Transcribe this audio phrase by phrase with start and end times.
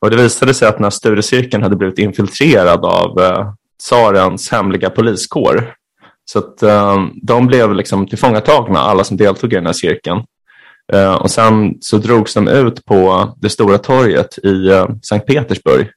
[0.00, 3.52] Och det visade sig att den här studiecirkeln hade blivit infiltrerad av eh,
[3.82, 5.74] tsarens hemliga poliskår.
[6.24, 10.22] Så att eh, de blev liksom tillfångatagna, alla som deltog i den här cirkeln.
[10.92, 15.90] Eh, och sen så drogs de ut på det stora torget i eh, Sankt Petersburg,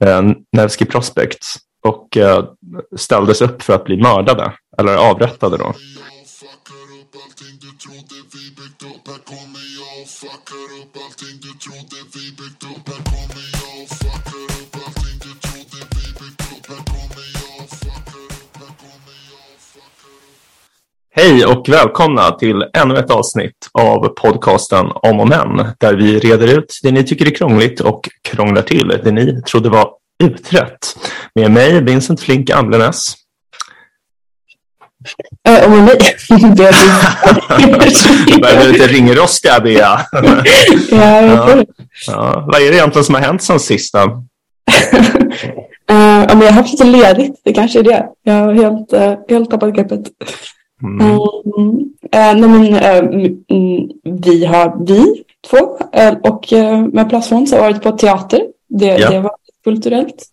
[0.00, 0.22] eh,
[0.52, 1.46] Nevsky Prospect,
[1.82, 2.44] och eh,
[2.96, 5.74] ställdes upp för att bli mördade, eller avrättade då.
[21.14, 26.58] Hej och välkomna till ännu ett avsnitt av podcasten Om och Men, där vi reder
[26.58, 29.90] ut det ni tycker är krångligt och krånglar till det ni trodde var
[30.24, 30.96] utrett.
[31.34, 33.21] Med mig, Vincent Flink Amlenäs.
[35.48, 35.98] Äh, med mig,
[38.40, 40.00] Börjar bli lite ringrostiga, Bea.
[40.90, 41.64] ja.
[42.06, 43.94] Ja, vad är det egentligen som har hänt sen sist?
[45.90, 48.06] Eh, ja, men jag har haft lite ledigt, det kanske är det.
[48.22, 50.00] Jag har helt, eh, helt tappat greppet.
[50.82, 51.00] Mm.
[51.10, 51.16] Eh,
[52.12, 52.74] nej, men,
[53.50, 53.88] mm,
[54.22, 55.78] vi har, vi två,
[56.30, 56.52] och
[56.92, 58.42] med Plastfond har varit på teater.
[58.68, 59.10] Det, Ja.
[59.10, 59.32] det var
[59.64, 60.24] kulturellt.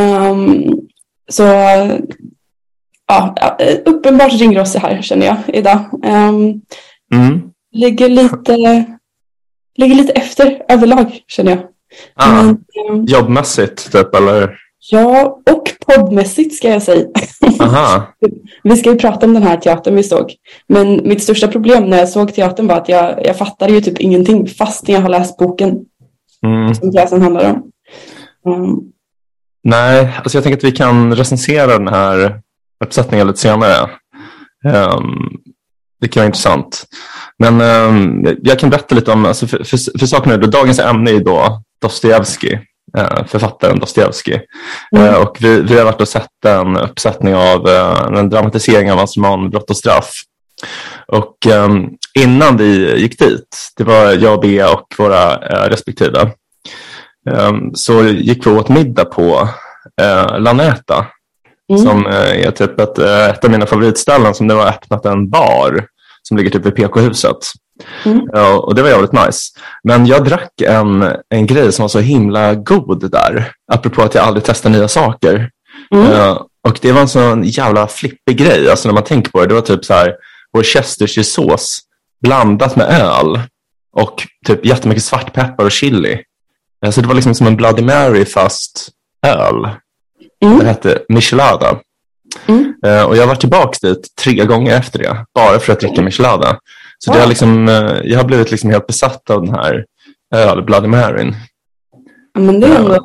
[0.00, 0.72] Ehm,
[1.28, 1.44] så
[3.36, 5.78] ja, uppenbart ringrostig här känner jag idag.
[6.06, 6.60] Um,
[7.14, 7.40] Mm.
[7.72, 8.84] ligger lite,
[9.76, 11.60] ligger lite efter överlag känner jag.
[12.14, 14.56] Ah, Men, ehm, jobbmässigt, typ, eller?
[14.90, 17.06] ja, och poddmässigt ska jag säga.
[18.62, 20.34] Vi ska ju prata om den här teatern vi såg.
[20.68, 23.98] Men mitt största problem när jag såg teatern var att jag, jag fattade ju typ
[24.00, 25.78] ingenting fastän jag har läst boken
[26.46, 26.74] Mm.
[26.74, 27.62] som pjäsen handlar om.
[28.54, 28.78] Ehm,
[29.64, 32.40] Nej, alltså jag tänker att vi kan recensera den här
[32.84, 33.90] uppsättningen lite senare.
[34.64, 35.28] Ehm,
[36.00, 36.84] det kan vara intressant.
[37.38, 41.10] Men ehm, jag kan berätta lite om, alltså för, för, för saken är dagens ämne
[41.10, 42.60] är då Dostojevskij,
[42.96, 44.42] eh, författaren Dostojevskij.
[44.96, 45.06] Mm.
[45.06, 48.98] Eh, och vi, vi har varit och sett en uppsättning av eh, en dramatisering av
[48.98, 50.12] hans roman Brott och straff.
[51.06, 51.88] Och ehm,
[52.18, 55.36] innan vi gick dit, det var jag och Bea och våra
[55.68, 56.32] respektive,
[57.30, 59.48] ehm, så gick vi åt middag på
[60.02, 61.06] eh, Laneta
[61.70, 61.82] mm.
[61.82, 65.30] som eh, är typ ett, eh, ett av mina favoritställen som nu har öppnat en
[65.30, 65.86] bar
[66.22, 67.36] som ligger typ vid PK-huset.
[68.04, 68.20] Mm.
[68.32, 69.40] Ja, och det var jävligt nice.
[69.84, 74.24] Men jag drack en, en grej som var så himla god där, apropå att jag
[74.24, 75.50] aldrig testar nya saker.
[75.94, 76.12] Mm.
[76.12, 79.46] Eh, och det var en sån jävla flippig grej, alltså när man tänker på det.
[79.46, 80.14] Det var typ så här,
[80.52, 81.80] worcestershiresås
[82.22, 83.40] blandat med öl
[83.92, 86.22] och typ jättemycket svartpeppar och chili.
[86.86, 88.88] Alltså det var liksom som en Bloody Mary fast
[89.26, 89.68] öl.
[90.44, 90.58] Mm.
[90.58, 91.80] Den hette Michelada.
[92.46, 92.74] Mm.
[92.86, 96.02] Eh, och jag har varit tillbaka dit tre gånger efter det, bara för att dricka
[96.02, 96.58] Michelada.
[96.98, 99.84] Så det har liksom, eh, jag har blivit liksom helt besatt av den här
[100.34, 101.34] öl, Bloody Maryn.
[102.38, 102.98] Men det är ändå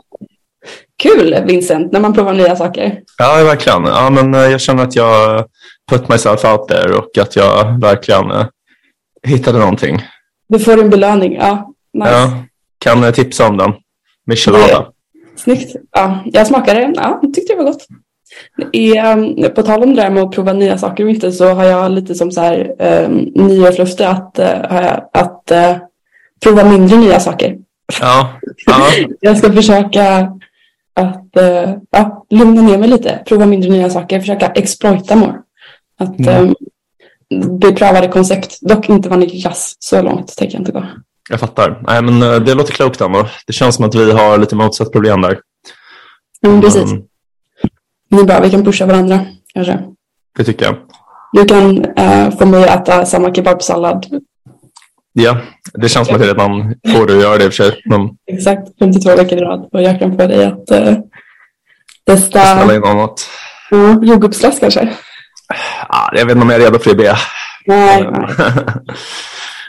[1.04, 3.00] kul, Vincent, när man provar nya saker.
[3.18, 3.86] Ja, verkligen.
[3.86, 5.46] Ja, men eh, jag känner att jag
[5.92, 8.46] put myself out there och att jag verkligen eh,
[9.24, 10.04] hittade någonting.
[10.50, 11.36] Du får en belöning.
[11.36, 12.12] Ja, nice.
[12.12, 12.44] Ja,
[12.80, 13.74] kan eh, tipsa om den.
[14.26, 14.88] Michelada.
[15.36, 15.76] Snyggt.
[15.92, 16.94] Ja, jag smakade.
[16.96, 17.88] Ja, jag tyckte det var gott.
[18.74, 21.54] I, um, på tal om det där med att prova nya saker och inte så
[21.54, 22.76] har jag lite som så här
[23.06, 24.32] um, nyårslöfte att,
[24.70, 25.78] jag, att uh,
[26.44, 27.58] prova mindre nya saker.
[28.02, 28.30] Ja,
[28.66, 28.88] ja.
[29.20, 30.32] Jag ska försöka
[30.94, 35.34] att uh, ja, lugna ner mig lite, prova mindre nya saker, försöka exploita more.
[36.00, 36.44] Att Mm.
[36.48, 36.56] um,
[37.60, 40.84] beprövade koncept, dock inte vaniljglass, så långt tänker jag inte gå.
[41.30, 41.82] Jag fattar.
[41.88, 43.28] Nej, men eh, det låter klokt ändå.
[43.48, 45.40] Det känns som att vi har lite motsatt problem där.
[46.46, 47.04] Mm, precis, Mm,
[48.10, 49.20] det är bra, vi kan pusha varandra
[49.54, 49.80] kanske.
[50.38, 50.76] det tycker jag.
[51.34, 54.06] Du kan uh, få mig att äta samma kebabsallad
[55.14, 55.38] Ja,
[55.74, 57.82] det känns som att jag redan får dig att göra det i och för sig.
[57.86, 60.98] Men exakt 52 veckor i rad och jag kan få dig att uh,
[62.06, 63.30] testa ställa in annat.
[63.74, 64.94] uh, jordgubbsglass kanske.
[65.88, 67.16] Ah, jag vet inte om jag är redo för det.
[67.66, 68.28] Nej, nej.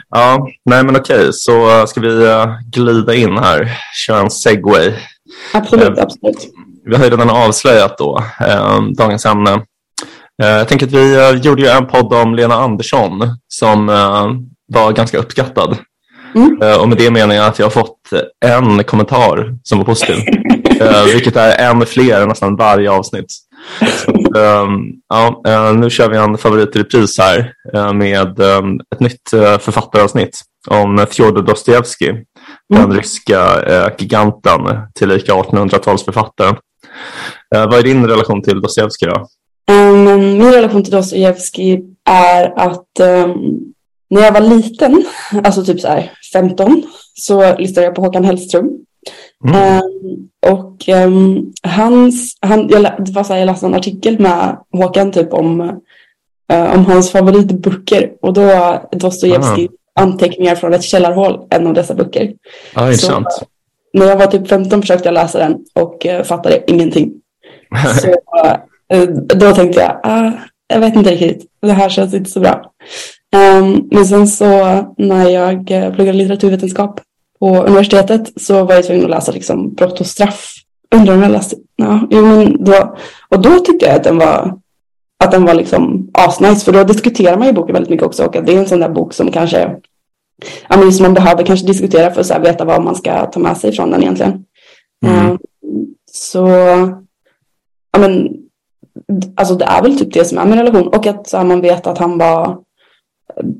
[0.09, 4.93] Ja, nej men okej, så ska vi eh, glida in här, köra en segway.
[5.53, 6.47] absolut, Eh, absolut.
[6.85, 9.51] Vi har ju redan avslöjat då eh, dagens ämne.
[10.43, 14.27] Eh, jag tänker att vi eh, gjorde ju en podd om Lena Andersson som eh,
[14.67, 15.77] var ganska uppskattad.
[16.35, 16.61] Mm.
[16.61, 17.99] Eh, och med det menar jag att jag har fått
[18.45, 20.15] en kommentar som var positiv.
[20.81, 23.33] eh, vilket är en fler nästan varje avsnitt.
[24.37, 24.79] Ehm,
[25.09, 29.33] ja, eh, nu kör vi en favorit i repris här eh, med ehm, ett nytt
[29.33, 32.25] eh, författaravsnitt om Fjodor Dostojevskij,
[32.69, 32.97] den Mm.
[32.97, 34.61] ryska eh, giganten,
[34.95, 36.55] tillika 1800-talsförfattaren.
[37.55, 39.27] Eh, vad är din relation till Dostojevskij då?
[39.71, 40.03] Um,
[40.37, 43.59] min relation till Dostojevskij är att um,
[44.09, 45.05] när jag var liten,
[45.43, 48.69] alltså typ så här 15, så lyssnade jag på Håkan Hellström.
[49.45, 49.81] Mm.
[49.81, 54.57] Um, och um, hans, han, jag, det var så här, jag läste en artikel med
[54.71, 55.61] Håkan typ om,
[56.53, 60.01] uh, om hans favoritböcker och då Dostojevskij ah.
[60.01, 62.33] anteckningar från ett källarhål, en av dessa böcker.
[62.73, 63.31] Ah, intressant.
[63.31, 63.45] Så,
[63.93, 67.11] när jag var typ 15 försökte jag läsa den och uh, fattade ingenting.
[68.01, 68.07] så
[68.95, 70.31] uh, då tänkte jag, ah,
[70.67, 72.71] jag vet inte riktigt, det här känns inte så bra.
[73.35, 74.45] Um, men sen så
[74.97, 77.01] när jag pluggade litteraturvetenskap
[77.39, 80.53] på universitetet så var jag tvungen att läsa liksom brott och straff.
[80.95, 82.97] Undrar om jag läste, ja, jo, men då,
[83.29, 84.59] och då tyckte jag att den var
[85.23, 88.35] att den var liksom asnice för då diskuterar man ju boken väldigt mycket också och
[88.35, 89.75] att det är en sån där bok som kanske
[90.69, 93.39] ja, men som man behöver kanske diskutera för att så veta vad man ska ta
[93.39, 94.45] med sig från den egentligen.
[95.05, 95.31] Mm.
[95.31, 95.37] Um,
[96.11, 96.47] så
[97.91, 98.29] ja, men,
[99.35, 101.61] alltså det är väl typ det som är min relation och att så här, man
[101.61, 102.57] vet att han var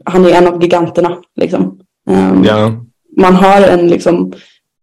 [0.06, 1.80] han är en av giganterna liksom.
[2.10, 2.72] Um, ja
[3.18, 4.34] man har en liksom,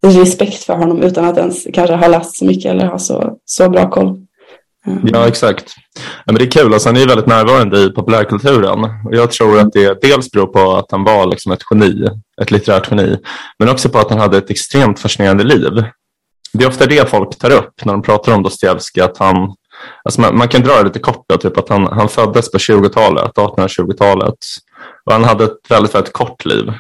[0.04, 3.68] respekt för honom utan att ens kanske ha läst så mycket eller ha så, så
[3.68, 4.06] bra koll.
[4.86, 4.94] Eh.
[5.04, 5.74] Ja, exakt.
[5.96, 6.72] Ja, men det är kul.
[6.74, 8.84] Alltså, han är väldigt närvarande i populärkulturen.
[8.84, 12.08] Och jag tror att det dels beror på att han var liksom ett geni,
[12.42, 13.16] ett litterärt geni,
[13.58, 15.84] men också på att han hade ett extremt fascinerande liv.
[16.52, 19.54] Det är ofta det folk tar upp när de pratar om Dostojevskij, att han
[20.04, 22.58] Alltså man, man, kan dra det lite kort, då, typ att han, han föddes på
[22.58, 24.34] 20-talet, 1820-talet.
[25.06, 26.72] Och han hade ett väldigt, väldigt kort liv.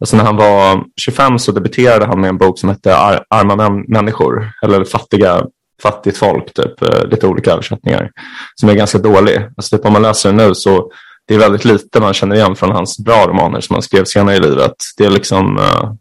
[0.00, 3.84] Alltså när han var 25 så debuterade han med en bok som hette Ar Arma
[3.88, 5.42] människor eller Fattiga,
[5.82, 8.10] fattigt folk, typ, eh, lite olika översättningar,
[8.54, 9.48] som är ganska dålig.
[9.56, 10.90] Alltså typ om man läser den nu så
[11.28, 14.36] det är väldigt lite man känner igen från hans bra romaner som han skrev senare
[14.36, 14.74] i livet.
[14.96, 15.92] Det är liksom uh,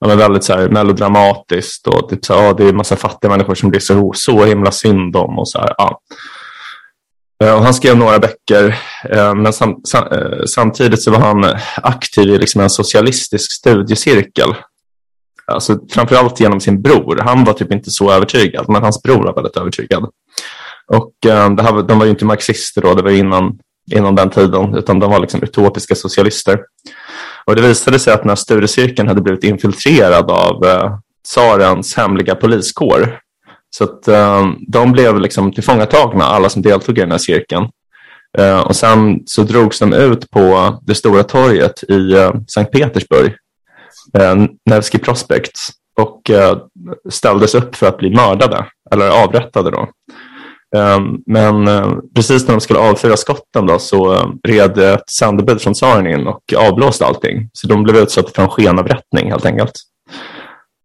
[0.00, 3.54] ja, väldigt så här, melodramatiskt och typ så, ja, det är en massa fattiga människor
[3.54, 5.38] som det är så, så himla synd om.
[5.38, 6.00] Och så här, ja.
[7.44, 8.78] Eh, och han skrev några böcker,
[9.10, 11.44] eh, men sam, sam, eh, samtidigt så var han
[11.76, 14.54] aktiv i liksom en socialistisk studiecirkel.
[15.46, 17.20] Alltså, framförallt genom sin bror.
[17.24, 20.04] Han var typ inte så övertygad, men hans bror var väldigt övertygad.
[20.92, 23.58] Och det här, de var ju inte marxister då, det var innan,
[23.92, 26.60] innan den tiden, utan de var liksom utopiska socialister.
[27.44, 30.98] Och det visade sig att när studiecirkeln hade blivit infiltrerad av eh,
[31.28, 33.18] tsarens hemliga poliskår
[33.78, 37.68] så att uh, de blev liksom tillfångatagna, alla som deltog i den här cirkeln.
[38.38, 43.32] Uh, och sen så drogs de ut på det stora torget i uh, Sankt Petersburg,
[44.18, 45.52] uh, Nevsky Prospect,
[46.00, 46.30] och
[47.10, 49.70] ställdes upp för att bli mördade, eller avrättade.
[49.70, 49.88] Då.
[50.76, 51.66] Ehm, men
[52.14, 56.42] precis när de skulle avfyra skotten då, så red ett sändebud från tsaren in och
[56.56, 57.50] avblåste allting.
[57.52, 59.72] Så de blev utsatta för en skenavrättning helt enkelt.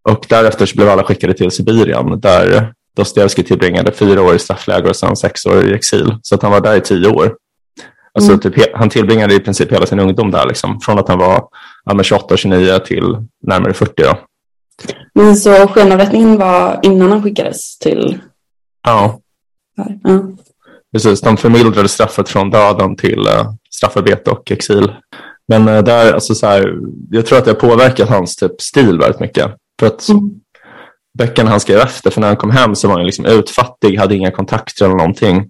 [0.09, 4.89] Och därefter så blev alla skickade till Sibirien där Dostojevskij tillbringade fyra år i straffläger
[4.89, 6.15] och sen sex år i exil.
[6.21, 7.35] Så att han var där i tio år.
[8.13, 8.41] Alltså, mm.
[8.41, 11.47] typ, han tillbringade i princip hela sin ungdom där, liksom, från att han var
[11.85, 13.17] ja, 28 29 till
[13.47, 14.03] närmare 40.
[14.03, 14.17] Då.
[15.13, 18.19] Men så skenavrättningen var innan han skickades till?
[18.83, 19.19] Ja.
[19.75, 20.23] ja.
[20.94, 24.91] Precis, de förmildrade straffet från döden till uh, straffarbete och exil.
[25.47, 26.73] Men uh, där, alltså, så här,
[27.11, 29.51] jag tror att det har påverkat hans typ, stil väldigt mycket.
[29.79, 30.41] För att mm
[31.17, 32.11] böckerna han skrev efter.
[32.11, 35.49] För när han kom hem så var han liksom utfattig, hade inga kontakter eller någonting.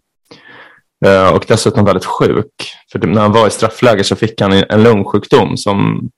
[1.06, 2.54] Eh, och dessutom väldigt sjuk.
[2.92, 6.10] För när han var i straffläger så fick han en lungsjukdom som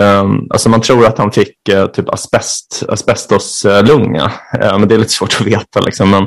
[0.00, 4.98] ehm, alltså man tror att han fick eh, typ asbest, asbestoslunga, eh, men det är
[4.98, 5.80] lite svårt att veta.
[5.80, 6.10] Liksom.
[6.10, 6.26] Men,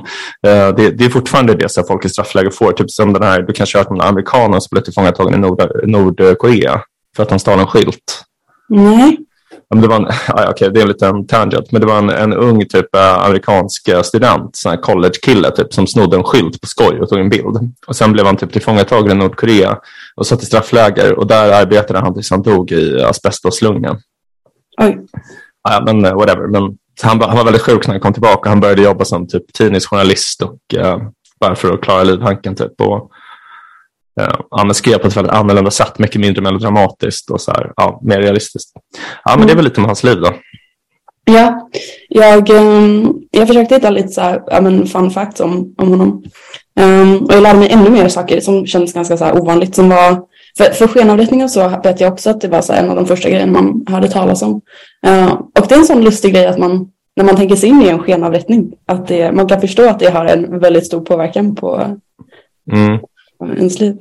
[0.75, 2.71] det, det, är fortfarande det som folk i straffläger får.
[2.71, 5.37] Typ som den här, du kanske har hört om den amerikanen som blev tillfångatagen i
[5.37, 6.81] Nord, Nordkorea
[7.15, 8.23] för att han stal en skylt.
[8.69, 9.17] Nej
[9.75, 12.33] det var en, ja, okay, det är en liten tangent, men det var en, en
[12.33, 16.67] ung typ eh, amerikansk eh, student, sån här college-kille typ, som snodde en skylt på
[16.67, 17.73] skoj och tog en bild.
[17.87, 19.77] Och sen blev han typ tillfångatagen i Nordkorea
[20.15, 24.01] och satt i straffläger och där arbetade han tills han dog i asbestoslungan.
[24.81, 24.97] Oj.
[25.69, 26.47] Ja, men eh, whatever.
[26.47, 28.49] Men, han, han var väldigt sjuk när han kom tillbaka.
[28.49, 30.97] Han började jobba som typ tidningsjournalist och uh,
[31.39, 32.55] bara för att klara livhanken.
[32.55, 33.11] Typ, och,
[34.51, 38.21] han skrev på ett väldigt annorlunda sätt, mycket mindre melodramatiskt och så här, ja, mer
[38.21, 38.69] realistiskt.
[39.25, 40.33] Ja, men det är väl lite om hans liv då.
[41.25, 41.69] Ja,
[42.09, 46.23] jag, ehm, jag försökte hitta lite så här, ja, men fun facts om, om honom.
[46.79, 49.75] Um, och jag lärde mig ännu mer saker som kändes ganska så här ovanligt.
[49.75, 50.21] Som var,
[50.57, 53.29] för, för skenavrättningar så vet jag också att det var så en av de första
[53.29, 54.61] grejerna man hörde talas om.
[55.07, 57.81] Uh, och det är en sån lustig grej att man, när man tänker sig in
[57.81, 61.55] i en skenavrättning, att det, man kan förstå att det har en väldigt stor påverkan
[61.55, 61.97] på,
[62.71, 62.99] mm
[63.47, 63.95] ens liv.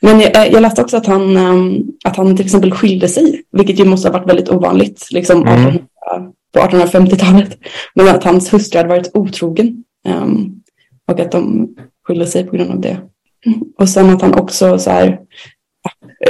[0.00, 3.78] Men jag, jag läste också att han, ehm, att han till exempel skilde sig, vilket
[3.78, 5.78] ju måste ha varit väldigt ovanligt liksom, mm.
[6.52, 7.58] på 1850-talet.
[7.94, 10.62] Men att hans hustru hade varit otrogen um,
[11.06, 11.68] och att de
[12.06, 12.98] skilde sig på grund av det.
[13.78, 15.20] Och sen att han också så här,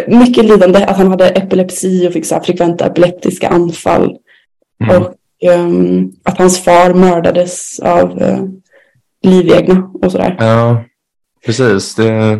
[0.08, 4.16] mycket lidande, att han hade epilepsi och fick så här frekventa epileptiska anfall.
[4.84, 4.96] Mm.
[4.96, 5.14] Och
[5.54, 8.44] um, att hans far mördades av uh,
[9.22, 10.36] livegna och sådär.
[10.38, 10.84] Ja,
[11.46, 11.94] precis.
[11.94, 12.38] Det,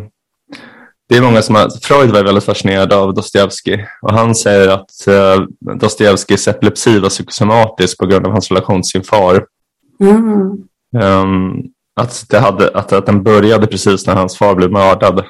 [1.09, 4.91] det är många som har, Freud var väldigt fascinerad av Dostojevskij och han säger att
[5.09, 9.47] uh, Dostojevskijs epilepsi var psykosomatisk på grund av hans relation till sin far.
[10.01, 10.63] Mm.
[11.05, 11.63] Um,
[11.97, 15.25] att, det hade, att, att den började precis när hans far blev mördad.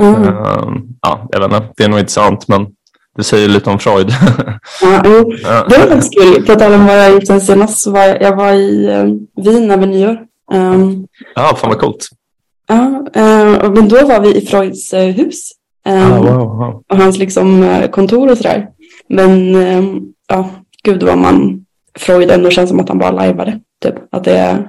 [0.00, 0.22] Mm.
[0.22, 2.66] Um, ja, jag vet inte, det är nog inte sant men
[3.16, 4.10] det säger lite om Freud.
[4.82, 5.02] Ja.
[5.42, 5.66] Ja.
[5.68, 6.46] Det var faktiskt kul.
[6.46, 8.88] På tal om vad jag har gjort sen senast så var jag, jag var i
[8.88, 10.18] um, Wien över nyår.
[10.52, 12.08] Um, ja, fan vad coolt.
[12.72, 15.52] Ja, uh, men då var vi i Freuds uh, hus.
[15.84, 16.82] Ah, wow, wow.
[16.88, 18.68] och hans liksom eh, kontor och sådär.
[19.08, 19.84] Men eh,
[20.28, 20.50] ja,
[20.82, 21.64] gud vad man
[21.98, 23.60] Freud ändå känns som att han bara lajvade.
[23.82, 23.94] Typ.
[24.10, 24.68] Att det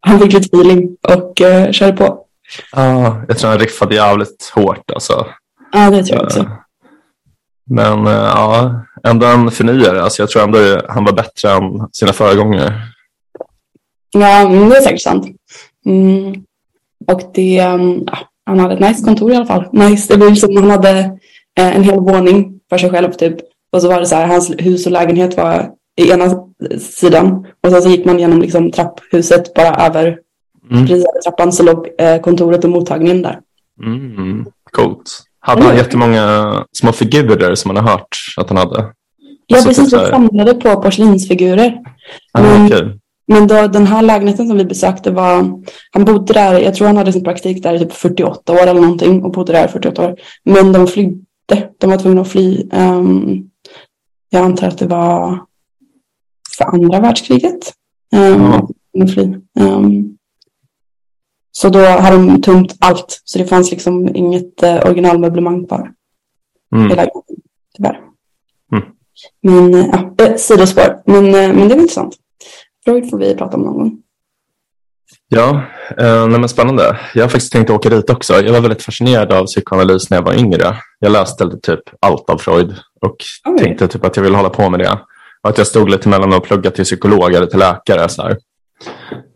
[0.00, 2.24] Han fick lite feeling och uh, körde på.
[2.72, 5.26] Ja, jag tror han riffade jävligt hårt alltså.
[5.72, 6.50] Ja, det tror jag också.
[7.70, 10.02] Men eh, ja, ändå en förnyare.
[10.02, 12.74] Alltså, jag tror ändå han var bättre än sina föregångare.
[14.10, 15.26] Ja, det är säkert sant.
[15.86, 16.34] Mm.
[17.08, 19.64] Och det, um, ja, han hade ett nice kontor i alla fall.
[19.72, 20.16] Nice.
[20.16, 20.98] Det ju som han hade
[21.58, 23.36] eh, en hel våning för sig själv typ.
[23.72, 25.70] Och så var det så här, hans hus och lägenhet var
[26.00, 26.30] i ena
[26.80, 27.46] sidan.
[27.64, 30.18] Och sen så gick man genom liksom trapphuset bara över
[30.70, 30.86] Mm.
[30.86, 33.38] precis över trappan så låg eh, kontoret och mottagningen där.
[33.82, 35.22] Mm, coolt.
[35.40, 38.86] Hade han jättemånga små figurer som man har hört att han hade?
[39.46, 39.90] Ja, Alltså, precis.
[39.90, 41.78] typ här- samlade på porslinsfigurer.
[42.32, 42.66] Ah, Mm.
[42.66, 42.98] okej.
[43.26, 46.96] Men då, den här lägenheten som vi besökte var, han bodde där, jag tror han
[46.96, 50.08] hade sin praktik där i typ 48 år eller någonting och bodde där i 48
[50.08, 50.20] år.
[50.44, 52.68] Men de flydde, de var tvungna att fly.
[52.72, 53.44] Ehm,
[54.30, 55.38] jag antar att det var
[56.56, 57.72] för andra världskriget.
[58.16, 58.52] Um,
[59.02, 59.34] att fly.
[59.60, 60.16] Ehm,
[61.52, 65.92] så då hade de tömt allt, så det fanns liksom inget uh, originalmöblemang kvar
[66.74, 66.88] Mm.
[66.88, 67.36] lägenheten,
[67.76, 68.00] tyvärr.
[68.72, 68.84] Mm.
[69.42, 71.02] Men, eh, ja, eh, sidospår.
[71.06, 72.16] Men, men det var intressant.
[72.84, 74.02] Freud får vi prata om någon gång.
[75.28, 75.62] Ja,
[75.98, 76.98] eh, nej spännande.
[77.14, 78.34] Jag har faktiskt tänkt åka dit också.
[78.34, 80.76] Jag var väldigt fascinerad av psykoanalys när jag var yngre.
[80.98, 83.58] Jag läste typ allt av Freud och Oj.
[83.58, 84.98] tänkte typ att jag ville hålla på med det.
[85.42, 88.08] Och att jag stod lite mellan att plugga till psykolog eller till läkare.
[88.08, 88.36] Så här.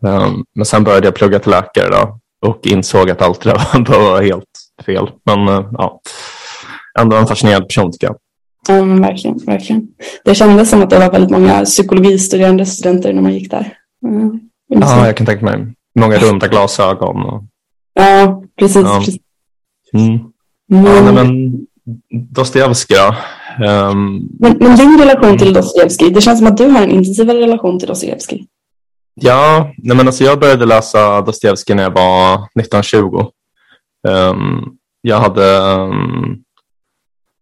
[0.01, 3.99] Um, men sen började jag plugga till läkare då, och insåg att allt det där
[3.99, 4.45] var helt
[4.85, 5.09] fel.
[5.25, 6.01] Men uh, ja,
[6.99, 8.15] ändå en fascinerande person tycker jag.
[8.67, 9.87] Ja, men verkligen, verkligen.
[10.25, 13.73] Det kändes som att det var väldigt många psykologistuderande studenter när man gick där.
[14.05, 14.39] Mm.
[14.67, 15.73] Ja, jag kan tänka mig.
[15.99, 17.25] Många runda glasögon.
[17.25, 17.43] Och,
[17.93, 18.83] ja precis.
[18.83, 18.97] Ja.
[18.99, 19.17] precis.
[19.93, 20.19] mm.
[20.69, 21.67] Men, ja, nej, men, men
[22.33, 23.15] Dostojevskij då?
[23.65, 27.79] Ehm, men, din relation till Dostojevskij, det känns som att du har en intensivare relation
[27.79, 28.47] till Dostojevskij.
[29.13, 33.25] Ja, nej men alltså jag började läsa Dostojevskij när jag var 1920.
[34.07, 34.63] Ehm,
[35.01, 36.43] jag hade um,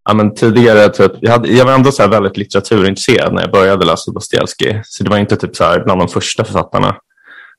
[0.05, 3.51] ja, men tidigare, typ, jag, hade, jag var ändå så här väldigt litteraturintresserad när jag
[3.51, 4.81] började läsa Dostojevskij.
[4.85, 6.95] Så det var inte typ så här bland de första författarna.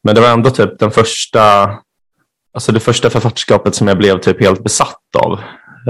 [0.03, 1.71] Men det var ändå typ den första,
[2.55, 5.33] alltså det första författarskapet som jag blev typ helt besatt av.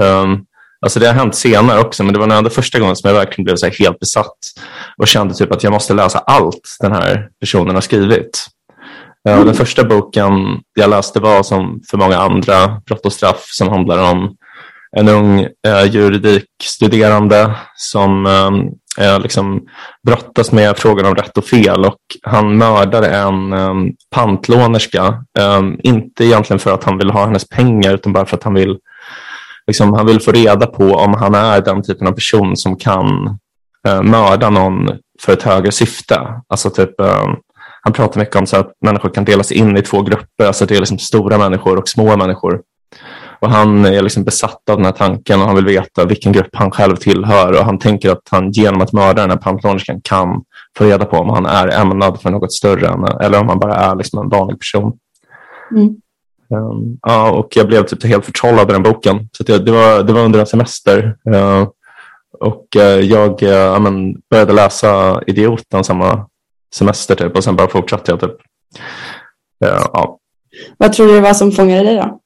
[0.01, 0.45] Um,
[0.81, 3.45] alltså det har hänt senare också, men det var ändå första gången som jag verkligen
[3.45, 4.37] blev så här helt besatt
[4.97, 8.47] och kände typ att jag måste läsa allt den här personen har skrivit.
[9.29, 9.45] Mm.
[9.45, 10.31] Den första boken
[10.73, 14.35] jag läste var som för många andra brott och straff som handlar om
[14.99, 19.61] en ung eh, juridikstuderande som eh, eh, liksom
[20.07, 25.23] brottas med frågan om rätt och fel och han mördar en eh, pantlånerska.
[25.39, 28.53] Eh, inte egentligen för att han vill ha hennes pengar utan bara för att han
[28.53, 28.77] vill,
[29.67, 33.37] liksom, han vill få reda på om han är den typen av person som kan
[33.87, 34.89] eh, mörda någon
[35.21, 36.19] för ett högre syfte.
[36.47, 37.27] Alltså typ, eh,
[37.81, 40.45] han pratar mycket om så att människor kan delas in i två grupper.
[40.45, 42.61] Alltså det är liksom stora människor och små människor.
[43.39, 46.55] Och han är liksom besatt av den här tanken och han vill veta vilken grupp
[46.55, 47.59] han själv tillhör.
[47.59, 50.43] Och han tänker att han genom att mörda den här pantlånerskan kan
[50.77, 53.75] få reda på om han är ämnad för något större än, eller om han bara
[53.75, 54.97] är liksom en vanlig person.
[55.71, 55.95] Mm.
[56.49, 59.29] Um, ja, och jag blev typ helt förtrollad av den boken.
[59.31, 61.15] Så jag, det, var, det var under en semester.
[61.29, 61.67] Uh,
[62.39, 66.27] och uh, jag uh, men, började läsa Idioten samma
[66.75, 68.19] semester typ, och sen bara fortsatte jag.
[68.19, 68.31] Typ.
[69.65, 70.19] Uh, ja.
[70.77, 72.19] Vad tror du det var som fångade dig då?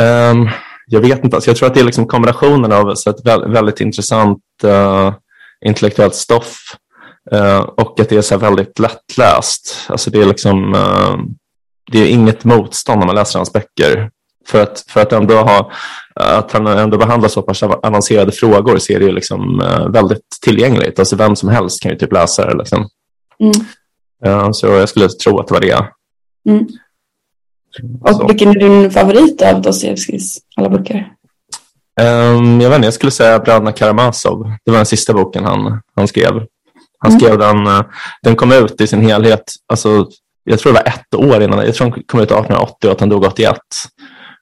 [0.00, 0.48] Um,
[0.86, 1.36] jag vet inte.
[1.36, 5.12] Alltså, jag tror att det är liksom kombinationen av så ett vä- väldigt intressant uh,
[5.66, 6.76] intellektuellt stoff
[7.34, 9.86] uh, och att det är så väldigt lättläst.
[9.88, 11.16] Alltså, det är liksom uh,
[11.92, 14.10] det är inget motstånd när man läser hans böcker.
[14.46, 15.72] För att, för att, ändå ha,
[16.14, 19.58] att han ändå behandlar så pass avancerade frågor så är det ju liksom,
[19.92, 20.98] väldigt tillgängligt.
[20.98, 22.58] Alltså, vem som helst kan ju typ läsa det.
[22.58, 22.88] Liksom.
[23.40, 24.54] Mm.
[24.54, 25.88] Så jag skulle tro att det var det.
[26.48, 26.66] Mm.
[28.06, 28.22] Så.
[28.22, 31.08] Och vilken är din favorit av Dostojevskijs alla böcker?
[32.00, 34.52] Um, jag vet inte, jag skulle säga Bröderna Karamazov.
[34.64, 36.32] Det var den sista boken han, han skrev.
[36.98, 37.20] Han Mm.
[37.20, 37.82] skrev den, eh,
[38.22, 40.06] den kom ut i sin helhet, alltså,
[40.44, 43.00] jag tror det var ett år innan, jag tror den kom ut 1880 och att
[43.00, 43.56] han dog 81.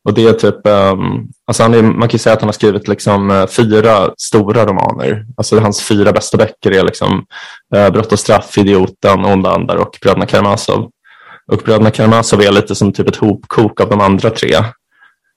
[0.05, 2.53] Och det är typ, um, alltså han är, man kan ju säga att han har
[2.53, 5.27] skrivit liksom, eh, fyra stora romaner.
[5.37, 7.25] Alltså hans fyra bästa böcker är liksom,
[7.77, 10.91] uh, Brott och straff, Idioten, Onda andar och Bröderna Karamazov.
[11.53, 14.57] Och Bröderna Karamazov är lite som typ ett hopkok av de andra tre.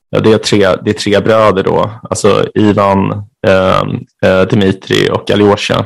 [0.10, 3.12] Ja, det, är tre det är tre bröder då, alltså Ivan,
[3.48, 3.82] eh,
[4.26, 5.86] eh, Dmitri och Aljosha.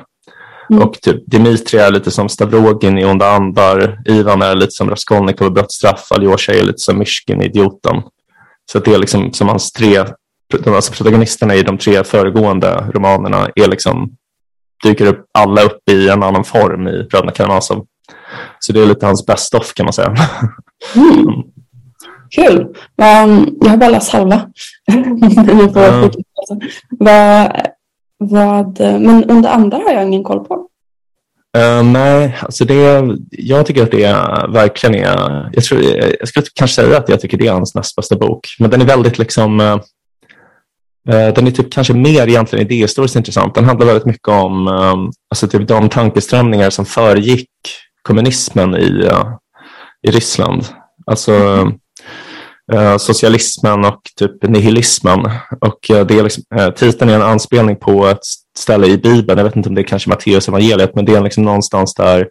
[0.70, 0.84] Mm.
[0.84, 5.48] Och typ, Dimitri är lite som Stavrogin i Onda andar, Ivan är lite som Raskolnikov
[5.48, 8.02] i Brott straff, Aljosha är lite som Myshkin i Idioten.
[8.72, 10.06] Så det är liksom som hans tre,
[10.68, 14.16] alltså protagonisterna i de tre föregående romanerna är liksom,
[14.84, 17.86] dyker upp, alla upp i en annan form i Bröderna Karamazov.
[18.60, 20.16] Så det är lite hans best off kan man säga.
[20.96, 21.44] Mm.
[22.30, 22.62] Kul.
[22.62, 24.42] Um, jag har bara läst halva.
[25.74, 26.12] Läsa.
[26.90, 27.62] vad,
[28.18, 30.68] vad, men under andra har jag ingen koll på.
[31.58, 34.08] Eh, nej, alltså det, jag tycker att det
[34.50, 35.82] verkligen är, jag, tror,
[36.20, 38.82] jag skulle kanske säga att jag tycker det är hans näst bästa bok, men den
[38.82, 39.78] är väldigt liksom, eh,
[41.08, 43.56] den är typ kanske mer egentligen idéhistoriskt intressant.
[43.56, 44.96] Den handlar väldigt mycket om eh,
[45.30, 47.50] alltså typ de tankeströmningar som föregick
[48.06, 49.28] kommunismen i, eh,
[50.08, 50.66] i Ryssland.
[51.06, 51.34] Alltså
[52.74, 55.30] eh, socialismen och typ nihilismen.
[55.62, 58.26] Och eh, det är liksom, eh, titeln är en anspelning på ett
[58.58, 59.38] ställe i Bibeln.
[59.38, 62.28] Jag vet inte om det är kanske Matteus evangeliet, men det är liksom någonstans där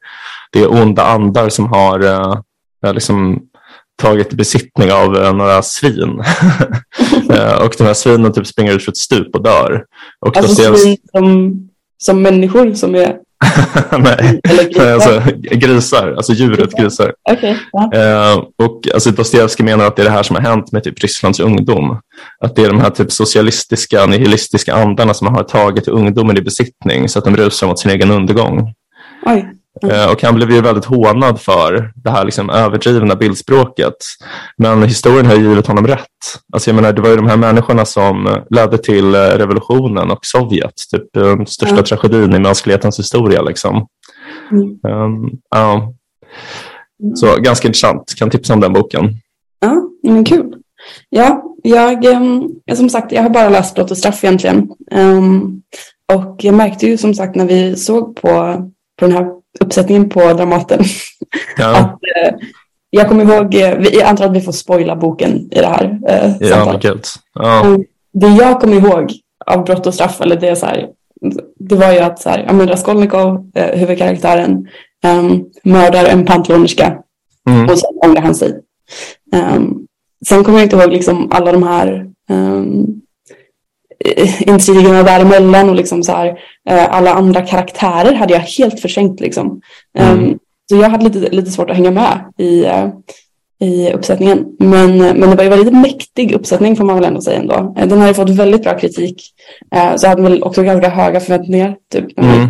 [0.53, 2.41] det är onda andar som har eh,
[2.87, 3.43] eh, liksom
[4.03, 6.11] tagit besittning av några svin.
[7.61, 9.85] Och de här svinen typ springer ut för ett stup och dör.
[10.21, 11.55] Och Alltså svin som,
[11.99, 13.17] som människor som är...
[13.99, 14.93] Nej, Eller grisar.
[14.93, 17.15] alltså, grisar, alltså djuret grisar.
[17.31, 17.59] Okej.
[17.73, 17.91] ja.
[17.95, 21.03] Eh, och alltså, Dostojevskij menar att det är det här som har hänt med typ
[21.03, 22.01] Rysslands ungdom.
[22.41, 27.09] Att det är de här typ socialistiska, nihilistiska andarna som har tagit ungdomen i besittning
[27.09, 28.75] så att de rusar mot sin egen undergång.
[29.27, 29.54] Oj.
[29.83, 33.95] Eh, och han blev ju väldigt hånad för det här liksom överdrivna bildspråket.
[34.57, 36.07] Men historien har ju givit honom rätt.
[36.53, 40.19] Alltså jag menar, det var ju de här människorna som ledde till eh, revolutionen och
[40.23, 41.83] Sovjet, typ eh, den största Ja.
[41.83, 43.43] tragedin i mänsklighetens historia.
[43.43, 43.87] Liksom.
[44.51, 44.79] Mm.
[45.03, 45.93] Um, ja.
[47.15, 49.11] Så ganska intressant, kan tipsa om den boken.
[49.61, 50.55] Ja, men kul.
[51.09, 54.69] Ja, jag, ehm, som sagt, jag har bara läst Brott och straff egentligen.
[54.91, 55.63] Ehm,
[56.13, 58.29] och jag märkte ju som sagt när vi såg på,
[58.99, 59.27] på den här
[59.61, 60.85] uppsättningen på Dramaten
[61.57, 62.35] Ja, att eh,
[62.91, 66.33] jag kommer ihåg, eh, jag antar att vi får spoila boken i det här eh,
[66.41, 67.05] ja men gud.
[67.35, 67.79] Ja.
[68.13, 69.13] Det jag kommer ihåg
[69.47, 70.89] av Brott och straff, eller det är så här,
[71.59, 74.69] det var ju att så här, ja, Raskolnikov, eh, huvudkaraktären,
[75.05, 76.99] um, mördar en pantlonerska
[77.49, 77.69] mm.
[77.69, 78.61] och sen ångrar han sig.
[79.33, 79.87] Um,
[80.29, 83.01] sen kommer jag inte ihåg liksom alla de här um,
[84.41, 86.27] intrigerna däremellan och liksom så här,
[86.71, 89.21] eh, alla andra karaktärer hade jag helt förträngt.
[89.21, 89.61] Liksom.
[89.99, 90.39] Mm.
[90.69, 92.89] Så jag hade lite, lite svårt att hänga med i, eh,
[93.61, 94.45] i uppsättningen.
[94.59, 97.75] Men, men det var ju väldigt mäktig uppsättning får man väl ändå säga ändå.
[97.79, 99.23] Eh, Den har ju fått väldigt bra kritik.
[99.75, 101.77] Eh, så hade väl också ganska höga förväntningar.
[101.93, 102.49] Typ, Mm.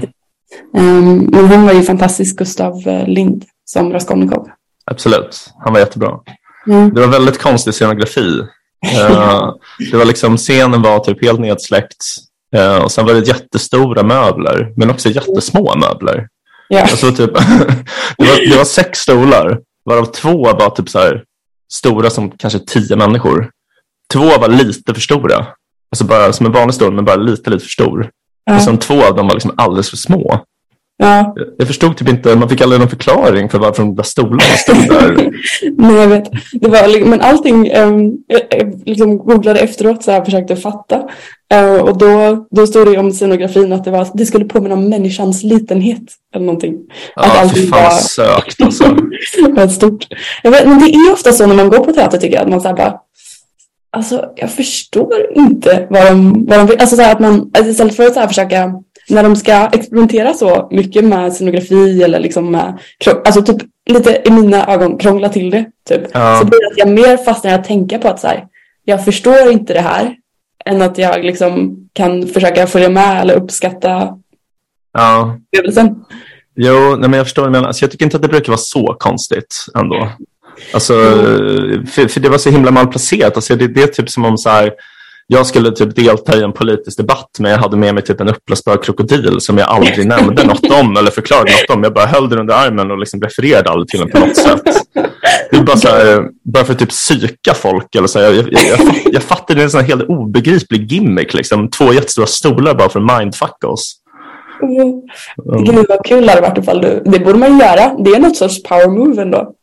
[0.77, 4.49] Ehm, men han var ju fantastisk, Gustav eh, Lind, som Raskolnikov.
[4.85, 6.19] Absolut, han var jättebra.
[6.67, 6.95] Mm.
[6.95, 8.41] Det var väldigt konstig scenografi.
[8.85, 9.53] Eh,
[9.91, 12.05] det var liksom, scenen var typ helt nedsläckt.
[12.57, 16.29] Eh, och sen var det jättestora möbler, men också jättesmå möbler.
[16.69, 16.83] Ja.
[16.83, 17.35] Alltså typ,
[18.19, 21.25] det, var, det var sex stolar, varav två var typ så här
[21.73, 23.51] stora som kanske tio människor.
[24.13, 25.47] Två var lite för stora.
[25.91, 28.11] Alltså bara som en vanlig stol, men bara lite, lite för stor.
[28.45, 28.57] Ja.
[28.57, 30.45] Och sen två av dem var liksom alldeles för små.
[31.05, 34.41] Ja, Jag- förstod typ inte, man fick aldrig någon förklaring för varför de där stolarna
[34.57, 35.31] stod där.
[35.79, 36.31] nej jag vet.
[36.53, 38.41] Det var, li- men allting, um, jag,
[38.87, 41.03] liksom googlade efteråt så här, försökte fatta.
[41.53, 44.89] Eh, och då, då stod det om scenografin att det, var, det skulle påminna om
[44.89, 46.03] människans litenhet.
[46.35, 46.75] Eller någonting.
[47.17, 48.85] Att Ja, fy allting fan var- sökt alltså.
[49.49, 50.07] Väldigt stort.
[50.43, 52.43] Jag vet, men det är ofta så när man går på teater tycker jag.
[52.45, 52.95] Att man så här bara,
[53.97, 56.81] alltså jag förstår inte vad de, vad de vill.
[56.81, 58.73] Alltså så här att man, alltså istället för att så här försöka,
[59.09, 62.79] när de ska experimentera så mycket med scenografi eller liksom med,
[63.25, 65.65] alltså typ lite i mina ögon krångla till det.
[65.89, 66.01] Typ.
[66.13, 66.39] Ja.
[66.41, 68.45] Så blir det att jag mer fastnar i att tänka på att så här,
[68.85, 70.15] jag förstår inte det här.
[70.67, 74.19] Än att jag liksom kan försöka följa med eller uppskatta
[74.93, 76.05] Ja, upplevelsen.
[76.57, 77.67] jo, nej, men jag förstår menar.
[77.67, 80.09] Alltså, jag tycker inte att det brukar vara så konstigt ändå.
[80.75, 80.93] Alltså,
[81.91, 83.37] för, för det var så himla malplacerat.
[83.37, 84.73] Alltså, det, det är typ som om så här,
[85.27, 88.29] jag skulle typ delta i en politisk debatt men jag hade med mig typ en
[88.29, 91.83] uppblåsbar krokodil som jag aldrig nämnde något om eller förklarade något om.
[91.83, 94.63] Jag bara höll den under armen och liksom refererade aldrig till den på något sätt.
[95.51, 97.95] Det är bara, så här, bara för att typ psyka folk.
[97.95, 98.79] Eller så här, jag, jag, jag,
[99.13, 101.35] jag fattar det är en sån helt obegriplig gimmick.
[101.35, 101.71] Liksom.
[101.71, 103.97] Två jättestora stolar bara för att mindfucka oss.
[104.63, 105.65] Mm.
[105.65, 107.95] Gud vad kul det hade varit ifall du, det borde man göra.
[107.99, 109.55] Det är något sorts power move ändå.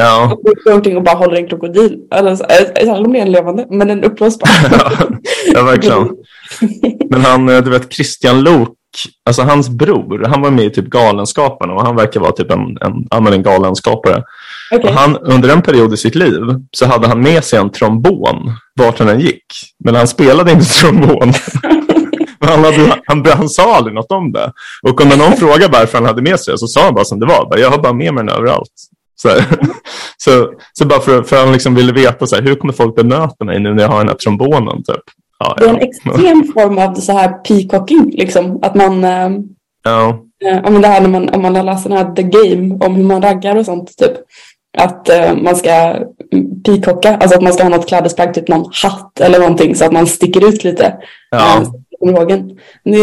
[0.00, 0.32] Ja.
[0.32, 1.98] Och gå omkring och bara håller en krokodil.
[2.10, 4.50] Alltså, Särskilt om det är en levande, men en uppblåsbar.
[5.54, 6.08] ja, verkligen.
[7.10, 8.74] Men han, eh, du vet Christian Lok,
[9.24, 12.78] alltså hans bror, han var med i typ Galenskaparna och han verkar vara typ en,
[13.10, 14.22] en, en galenskapare.
[14.82, 18.52] Och han, under en period i sitt liv så hade han med sig en trombon
[18.74, 19.44] vart han än gick.
[19.84, 21.32] Men han spelade inte trombon.
[22.40, 24.52] Han, hade, han, han sa aldrig något om det.
[24.82, 27.20] Och om någon frågade varför han hade med sig det så sa han bara som
[27.20, 27.50] det var.
[27.50, 28.72] Bara, Jag har bara med mig den överallt.
[29.22, 29.28] Så,
[30.16, 33.44] så, så bara för, för han liksom ville veta så här, hur kommer folk bemöta
[33.44, 34.76] mig nu när jag har den här trombonen.
[34.76, 35.02] Typ.
[35.38, 38.58] Ja, Det är en extrem form av så här peacocking, liksom.
[38.62, 39.30] Att man, eh,
[39.82, 42.94] Ja, eh, det här när man, om man har läst den här The Game, om
[42.94, 44.12] hur man raggar och sånt, typ.
[44.78, 45.96] Att eh, man ska
[46.64, 49.92] peacocka, alltså att man ska ha något klädesplagg, typ någon hatt eller någonting så att
[49.92, 50.96] man sticker ut lite.
[51.30, 51.56] ja.
[51.56, 51.62] Eh.
[52.84, 52.98] Det,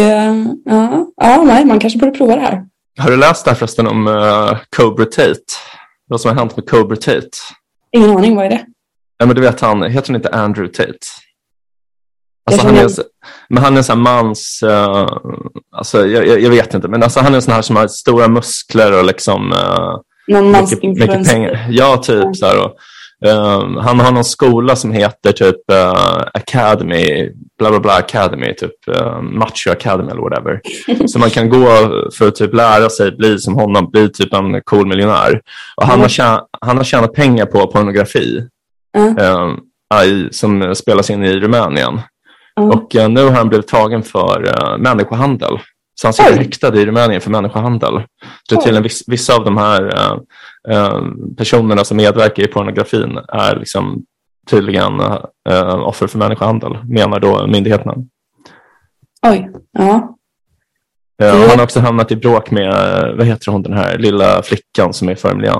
[0.65, 2.63] ja, ja, nej, man kanske borde prova det här.
[2.97, 5.39] Har du läst det här förresten om uh, Cobra Tate?
[6.07, 7.29] Vad som har hänt med Cobra Tate?
[7.91, 8.65] Ingen aning, vad är det?
[9.17, 10.97] Ja, men du vet han, heter han inte Andrew Tate?
[12.51, 12.89] Alltså, han är,
[13.49, 15.07] men han är en sån här mans, eh,
[15.71, 18.27] alltså, jag, jag vet inte, men alltså, han är en sån här som har stora
[18.27, 21.67] muskler och liksom uh, Någon mycket, mycket pengar.
[21.69, 22.65] Ja, typ så här.
[22.65, 22.77] Och,
[23.25, 28.71] eh, han har någon skola som heter typ eh, Academy, bla bla bla Academy, typ
[28.89, 30.61] uh, Macho Academy eller whatever.
[31.07, 31.65] så man kan gå
[32.17, 35.41] för att typ lära sig bli som honom, bli typ en cool miljonär.
[35.75, 38.47] Och han, har, tjänat, han har tjänat pengar på pornografi
[38.93, 39.15] Ja.
[39.19, 42.01] eh, i, som spelas in i Rumänien.
[42.55, 42.63] Ja.
[42.63, 45.59] Och eh, nu har han blivit tagen för uh, människohandel.
[45.95, 46.37] Så han sitter Oj.
[46.37, 48.03] häktad i Rumänien för människohandel.
[48.49, 50.17] Så till en viss, vissa av de här eh,
[50.75, 51.01] eh,
[51.37, 54.03] personerna som medverkar i pornografin är liksom
[54.49, 54.99] tydligen
[55.49, 57.95] eh, offer för människohandel, menar då myndigheterna.
[59.27, 60.15] Oj, ja.
[61.21, 61.39] Eh.
[61.49, 64.93] Han har också hamnat i bråk med, eh, vad heter hon, den här lilla flickan
[64.93, 65.55] som är Formel 1.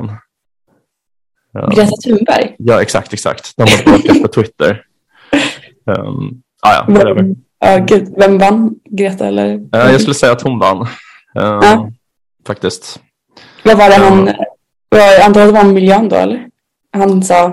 [1.58, 2.56] Eh, Greta Thunberg.
[2.58, 3.54] Ja, exakt, exakt.
[3.58, 4.82] De har bråkat på Twitter.
[5.86, 7.36] Um, ah, ja, whatever.
[7.60, 8.76] Ja, gud, vem vann?
[8.89, 9.54] Greta eller?
[9.54, 10.82] Eh, jag skulle säga att hon vann.
[10.82, 10.88] Eh,
[11.62, 11.89] Ja.
[12.48, 13.00] Faktiskt.
[13.63, 14.30] Vad var det han...
[14.89, 16.48] Jag antar att det var miljön då, eller?
[16.98, 17.46] Han sa...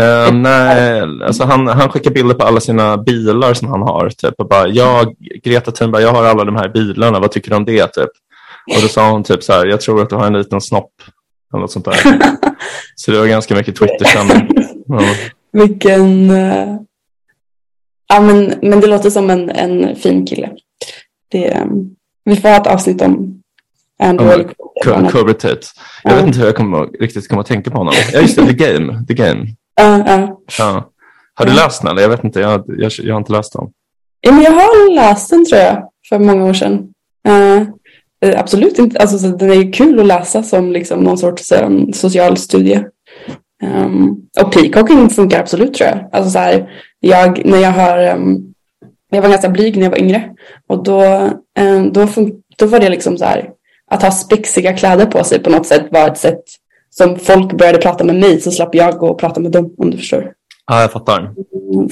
[0.00, 4.10] Eh, nej, alltså han, han skickar bilder på alla sina bilar som han har.
[4.10, 7.56] Typ, och bara, jag, Greta Thunberg, jag har alla de här bilarna, vad tycker du
[7.56, 7.86] om det?
[7.92, 8.10] Typ.
[8.76, 10.92] Och då sa hon typ så här, jag tror att du har en liten snopp.
[11.52, 11.94] Eller något sånt där.
[12.94, 14.48] Så det var ganska mycket Twitter-stämning.
[14.86, 15.00] Ja.
[15.52, 16.30] Vilken...
[18.08, 20.50] Ja, men, men det låter som en, en fin kille.
[21.28, 21.64] Det, eh,
[22.24, 23.42] vi får ha ett avsnitt om
[24.02, 24.48] Andrew.
[24.84, 25.34] Cobra.
[25.34, 25.58] Tate.
[26.04, 26.16] Jag Ja.
[26.16, 27.94] vet inte hur jag kommer, riktigt kommer att tänka på honom.
[28.12, 29.04] Ja, just det, The Game.
[29.08, 29.46] The Game.
[29.74, 30.40] Ja, ja.
[30.58, 30.90] Ja.
[31.34, 31.90] Har du läst den?
[31.90, 32.02] Eller?
[32.02, 33.64] Jag vet inte, jag, jag, jag har inte läst den.
[34.20, 36.88] Ja, men jag har läst den tror jag för många år sedan.
[37.28, 38.98] Eh, absolut inte.
[38.98, 42.84] Alltså, så den är ju kul att läsa som liksom någon sorts um, social studie.
[43.62, 46.08] Um, och peacocking funkar absolut tror jag.
[46.12, 48.54] Alltså, så här, jag, när jag, har, um,
[49.10, 50.30] jag var ganska blyg när jag var yngre.
[50.68, 51.02] Och då,
[51.60, 53.50] um, då, fun- då var det liksom så här.
[53.90, 56.42] Att ha spexiga kläder på sig på något sätt var ett sätt
[56.90, 59.90] som folk började prata med mig så slapp jag gå och prata med dem om
[59.90, 60.32] du förstår.
[60.66, 61.30] Ja, jag fattar.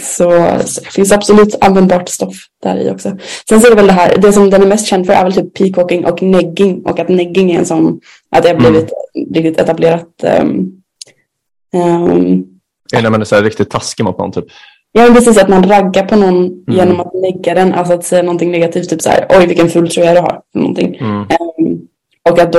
[0.00, 0.30] Så,
[0.64, 3.16] så det finns absolut användbart stoff där i också.
[3.48, 5.24] Sen så är det väl det här, det som den är mest känd för är
[5.24, 6.82] väl typ peacocking och negging.
[6.84, 8.00] Och att negging är en sån,
[8.30, 8.92] att det har blivit
[9.34, 10.24] riktigt etablerat.
[10.40, 10.72] Um,
[11.76, 12.46] um,
[12.92, 14.32] det när man är så riktigt taskig mot någon?
[14.32, 14.44] Typ?
[14.96, 17.74] ja, precis att man raggar på någon genom att negga den.
[17.74, 20.40] Alltså att säga någonting negativt, typ så här, oj vilken ful tröja du har.
[20.54, 20.96] eller Någonting.
[20.96, 21.20] Mm.
[21.20, 21.80] Ehm,
[22.30, 22.58] och att då,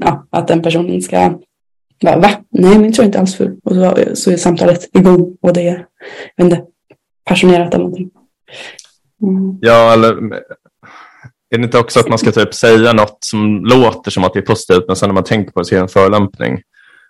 [0.00, 1.38] ja, att den personen ska
[2.02, 2.30] bara, va?
[2.50, 3.60] Nej, min tröja är inte alls ful.
[3.64, 5.86] Och så, så är samtalet igång och det är,
[6.36, 6.64] jag vet inte,
[7.24, 8.10] passionerat eller någonting.
[9.22, 9.58] Mm.
[9.60, 10.08] Ja, eller
[11.50, 14.38] är det inte också att man ska typ säga något som låter som att det
[14.38, 16.62] är positivt, men sen när man tänker på det så är det en förolämpning?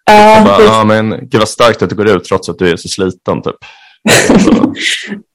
[0.05, 2.71] Ja, Jag bara, ja, men gud vad starkt att du går ut trots att du
[2.71, 3.43] är så sliten.
[3.43, 3.55] Typ.
[4.45, 4.75] Så,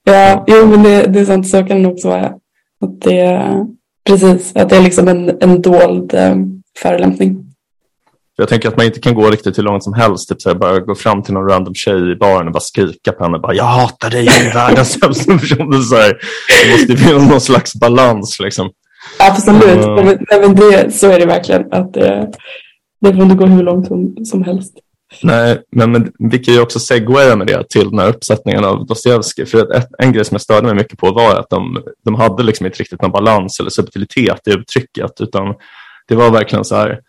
[0.12, 2.25] ja, jo, men det, det är sant, så kan det också vara.
[2.82, 3.41] Att det,
[4.10, 7.38] precis, att det är liksom en, en dold um, förolämpning.
[8.38, 10.30] jag tänker att man inte kan gå riktigt hur långt som helst.
[10.30, 13.12] Typ så här, bara gå fram till någon random tjej i baren och bara skrika
[13.12, 13.39] på henne.
[13.39, 15.84] Bara, jag hatar dig, du är världens sämsta person.
[15.84, 16.17] Så här,
[16.65, 18.39] det måste ju finnas någon slags balans.
[18.39, 18.69] Liksom.
[19.19, 20.03] Absolut, Ja.
[20.03, 21.73] men, men det, så är det verkligen.
[21.73, 22.32] Att det,
[22.99, 24.73] det får inte gå hur långt som, som helst.
[25.23, 28.86] Nej, men, men vi kan ju också segwaya med det till den här uppsättningen av
[28.86, 29.45] Dostojevskij.
[29.45, 32.15] För att ett, en grej som jag störde mig mycket på var att de, de
[32.15, 35.55] hade liksom inte riktigt någon balans eller subtilitet i uttrycket, utan
[36.07, 36.99] det var verkligen så här,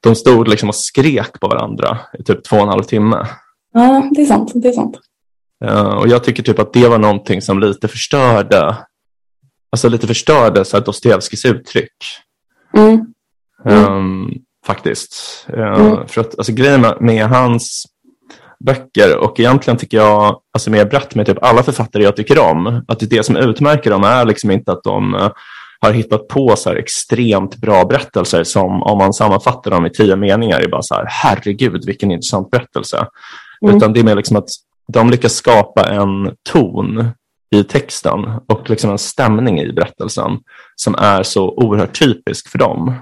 [0.00, 3.26] de stod liksom och skrek på varandra i typ två och en halv timme.
[3.72, 4.52] Ja, det är sant.
[4.54, 4.98] Det är sant.
[5.64, 8.76] Uh, och jag tycker typ att det var någonting som lite förstörde,
[9.70, 11.92] alltså lite förstörde så Dostojevskijs uttryck.
[12.76, 13.14] Mm.
[13.64, 13.92] Mm.
[13.92, 14.34] Um,
[14.68, 15.46] faktiskt.
[15.56, 16.08] Uh, mm.
[16.08, 17.84] För att alltså, grejen med, hans
[18.64, 22.84] böcker och egentligen tycker jag, alltså mer brett med typ alla författare jag tycker om,
[22.88, 25.30] att det som utmärker dem är liksom inte att de uh,
[25.80, 30.16] har hittat på så här extremt bra berättelser som om man sammanfattar dem i tio
[30.16, 33.06] meningar är bara så här, herregud vilken intressant berättelse.
[33.62, 33.76] Mm.
[33.76, 34.48] Utan det är mer liksom att
[34.92, 37.10] de lyckas skapa en ton
[37.50, 40.38] i texten och liksom en stämning i berättelsen
[40.76, 42.94] som är så oerhört typisk för dem.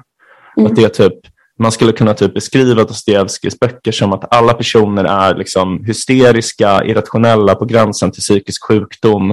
[0.56, 0.70] Mm.
[0.70, 1.18] Att det är typ,
[1.58, 7.54] man skulle kunna typ beskriva Dostojevskijs böcker som att alla personer är liksom hysteriska, irrationella,
[7.54, 9.30] på gränsen till psykisk sjukdom.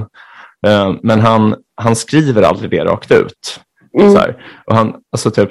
[0.68, 3.60] Eh, men han, han skriver aldrig det rakt ut.
[4.00, 4.34] Mm.
[4.66, 5.50] Och han, alltså typ,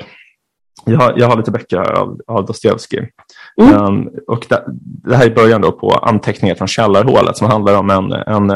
[0.84, 3.10] jag, har, jag har lite böcker här av, av Dostojevskij.
[3.60, 3.84] Mm.
[3.84, 4.64] Um, och det,
[5.04, 8.50] det, här är början då på anteckningar från källarhålet som handlar om en, en,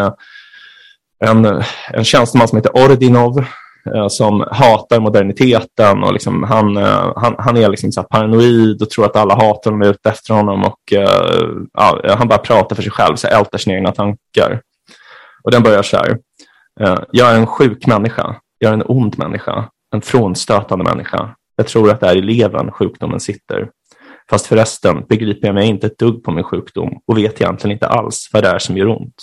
[1.25, 3.45] en, en tjänsteman som heter Ordinov
[3.95, 8.91] Eh, som hatar moderniteten och liksom han, eh, han, han är liksom så paranoid och
[8.91, 12.39] tror att alla hatar honom och är ute efter honom och eh, ja, han bara
[12.39, 14.61] pratar för sig själv, så ältar sina egna tankar.
[15.45, 16.19] Och den börjar så här.
[17.11, 18.37] jag är en sjuk människa.
[18.59, 19.69] Jag är en ond människa.
[19.95, 21.35] En frånstötande människa.
[21.57, 23.69] Jag tror att det är i levern sjukdomen sitter.
[24.31, 27.87] Fast förresten begriper jag mig inte ett dugg på min sjukdom och vet egentligen inte
[27.87, 29.15] alls vad det är som gör ont.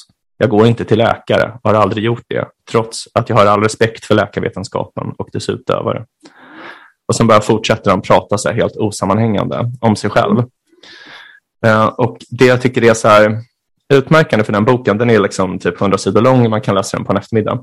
[0.44, 3.64] Jag går inte till läkare och har aldrig gjort det, trots att jag har all
[3.64, 6.06] respekt för läkarvetenskapen och dess utövare.
[7.08, 10.44] Och sen bara fortsätter han prata så här helt osammanhängande om sig själv.
[11.66, 13.38] Eh, och det jag tycker är så här,
[13.94, 17.06] utmärkande för den boken, den är liksom typ 100 sidor lång, man kan läsa den
[17.06, 17.60] på en eftermiddag,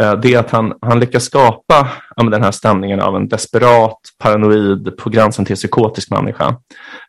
[0.00, 4.96] eh, det är att han, han lyckas skapa den här stämningen av en desperat, paranoid,
[4.96, 6.56] på gränsen till psykotisk människa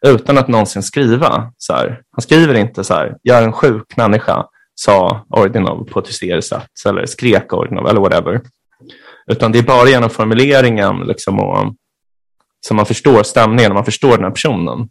[0.06, 1.52] utan att någonsin skriva.
[1.58, 2.02] Så här.
[2.12, 6.02] Han skriver inte så här, jag är en sjuk människa, sa Ordinov på
[6.42, 8.42] sätt, eller skrek Ordinov, eller whatever.
[9.32, 11.76] Utan det är bara genom formuleringen liksom, och,
[12.68, 14.90] som man förstår stämningen, man förstår den här personen.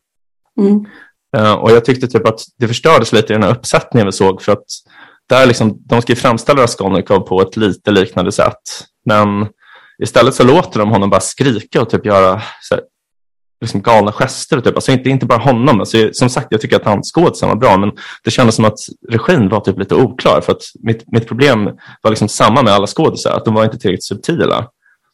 [0.61, 0.87] Mm.
[1.37, 4.42] Uh, och jag tyckte typ att det förstördes lite i den här uppsättningen vi såg
[4.42, 4.64] för att
[5.29, 8.62] där liksom, de ska ju framställa Raskolnikov på ett lite liknande sätt.
[9.05, 9.49] Men
[10.03, 12.42] istället så låter de honom bara skrika och typ göra
[13.64, 14.61] liksom galna gester.
[14.61, 14.74] Typ.
[14.74, 15.81] Alltså inte, inte bara honom.
[15.81, 17.92] Alltså, som sagt, jag tycker att han skådisen var bra, men
[18.24, 20.40] det kändes som att regin var typ lite oklar.
[20.40, 21.70] För att mitt, mitt problem
[22.03, 24.68] var liksom samma med alla skådisar, att de var inte tillräckligt subtila.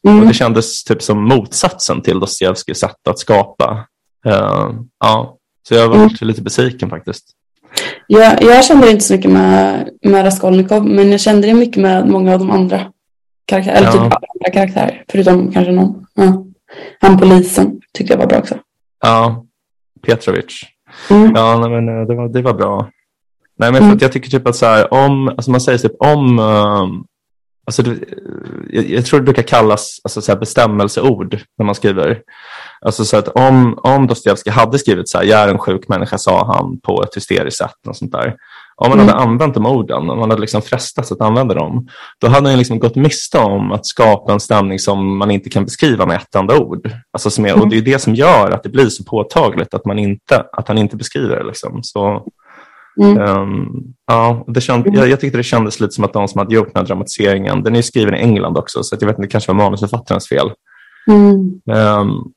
[0.07, 0.21] Mm.
[0.21, 3.87] Och det kändes typ som motsatsen till Dostojevskijs sätt att skapa.
[4.27, 5.37] Uh, ja.
[5.69, 6.11] Så jag var mm.
[6.21, 7.25] lite besviken faktiskt.
[8.07, 12.09] Jag, jag kände inte så mycket med, med Raskolnikov, men jag kände det mycket med
[12.09, 12.93] många av de andra
[13.45, 13.79] karaktärerna.
[13.79, 16.07] Eller typ alla andra karaktärer, förutom kanske någon.
[16.15, 16.45] Ja.
[17.01, 18.59] Han polisen tyckte jag var bra också.
[19.03, 19.45] Ja,
[20.07, 20.63] Petrovic.
[21.11, 21.33] Mm.
[21.35, 22.91] Ja, nej, men eh, det var, det var bra.
[23.59, 25.97] Nej, men för att jag tycker typ att så här, om, alltså man säger typ
[25.99, 27.05] om, um,
[27.67, 27.97] alltså det,
[28.71, 32.23] jag, jag, tror det brukar kallas alltså så här bestämmelseord när man skriver.
[32.81, 36.19] Alltså så att om, om Dostojevskij hade skrivit så här, jag är en sjuk människa,
[36.19, 37.87] sa han på ett hysteriskt sätt.
[37.89, 38.37] Och sånt där.
[38.83, 39.09] Om man mm.
[39.09, 41.89] hade använt de orden, om man hade liksom frestats att använda dem,
[42.21, 45.65] då hade han liksom gått miste om att skapa en stämning som man inte kan
[45.65, 46.91] beskriva med ett enda ord.
[47.13, 47.61] Alltså som är, mm.
[47.61, 50.69] Och det är det som gör att det blir så påtagligt att, man inte, att
[50.69, 51.45] han inte beskriver det.
[51.45, 51.83] Liksom.
[51.83, 52.27] Så,
[53.03, 53.19] mm.
[53.19, 53.69] um,
[54.07, 56.75] ja, det känd, jag, jag tyckte det kändes lite som att de som hade gjort
[56.75, 59.53] den här dramatiseringen, den är skriven i England också, så jag vet inte, det kanske
[59.53, 60.51] var manusförfattarens fel.
[61.11, 61.61] Mm.
[61.67, 62.33] Um,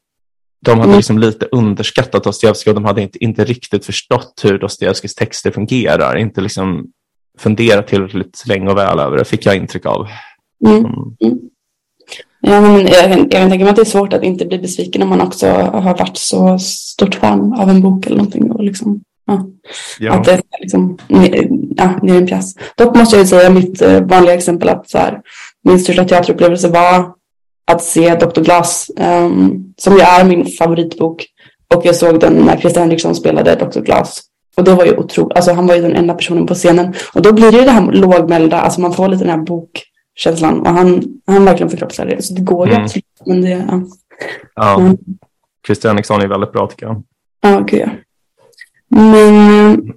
[0.63, 0.97] de hade mm.
[0.97, 6.17] liksom lite underskattat Dostojevskij och de hade inte, inte riktigt förstått hur Dostojevskijs texter fungerar.
[6.17, 6.87] Inte liksom
[7.37, 10.07] funderat tillräckligt länge och väl över det, fick jag intryck av.
[10.65, 10.77] Mm.
[10.77, 10.93] Mm.
[11.25, 11.39] mm.
[12.45, 15.01] Ja, men jag, jag kan tänka mig att det är svårt att inte bli besviken
[15.01, 18.51] om man också har varit så stort fan av en bok eller någonting.
[18.51, 19.47] Och liksom, ja.
[19.99, 20.13] Ja.
[20.13, 20.97] Att det är liksom,
[21.77, 22.55] ja, ner en pjäs.
[22.77, 25.21] Dock måste jag säga mitt eh, vanliga exempel att så här,
[25.63, 27.13] min största teaterupplevelse var
[27.65, 28.41] att se Dr.
[28.41, 31.25] Glass, um, som ju är min favoritbok.
[31.75, 33.79] Och jag såg den när Christer Henriksson spelade Dr.
[33.79, 34.21] Glass.
[34.57, 36.93] Och det var ju otroligt, alltså han var ju den enda personen på scenen.
[37.13, 40.59] Och då blir det ju det här lågmälda, alltså man får lite den här bokkänslan.
[40.59, 42.21] Och han, han verkligen förkroppsligar det.
[42.21, 42.83] Så det går ju mm.
[42.83, 43.05] absolut.
[43.25, 43.81] Men det, ja.
[44.55, 44.97] Ja, mm.
[45.65, 47.03] Christer Henriksson är väldigt bra tycker jag.
[47.41, 47.89] Ja, gud ja.
[48.95, 49.93] Men,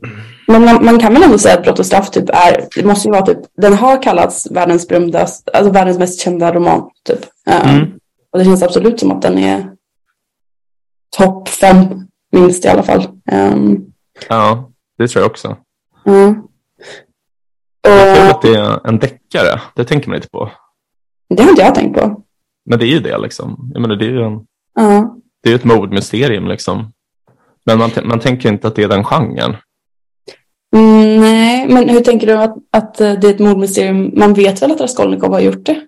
[0.46, 3.08] men man, man, kan väl ändå säga att Brott och straff typ är, det måste
[3.08, 7.18] ju vara typ, den har kallats världens berömdaste, alltså världens mest kända roman typ.
[7.50, 7.82] Mm.
[7.82, 7.98] Um,
[8.32, 9.72] och det känns absolut som att den är
[11.16, 13.08] topp fem, minst i alla fall.
[13.32, 13.92] Um,
[14.28, 15.56] Ja, det tror jag också.
[16.06, 16.34] Mm.
[17.82, 20.50] Kul Och att det är en deckare, det tänker man inte på.
[21.28, 22.22] det har inte jag tänkt på.
[22.64, 23.70] Men det är ju det liksom.
[23.74, 25.16] Jag menar, det är ju en, Ja.
[25.42, 26.92] det är ett mordmysterium liksom.
[27.66, 29.56] Men man, man tänker inte att det är den genren.
[30.76, 34.12] Mm, nej, men hur tänker du att, att eh, det är ett mordmysterium?
[34.16, 35.86] Man vet väl att Raskolnikov har gjort det?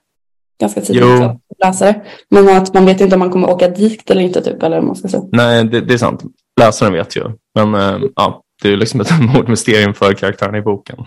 [0.61, 1.23] Ganska tidigt Jo.
[1.25, 2.03] att läsa det.
[2.31, 4.97] Men att man vet inte om man kommer åka dit eller inte, typ, eller man
[4.97, 5.23] ska säga.
[5.33, 6.23] Nej, det, det är sant.
[6.61, 7.23] Läsaren vet ju.
[7.55, 10.97] Men eh, ja, det är liksom ett mordmysterium för karaktärerna i boken.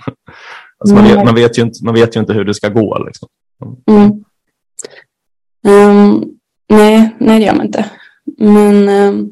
[0.83, 1.15] Alltså man, Mm.
[1.17, 3.03] vet, man, vet ju inte, man vet ju inte hur det ska gå.
[3.05, 3.27] Liksom.
[3.89, 4.23] Mm.
[5.67, 6.23] Ehm,
[6.69, 7.85] nej, nej, det gör man inte.
[8.37, 9.29] Men, ehm,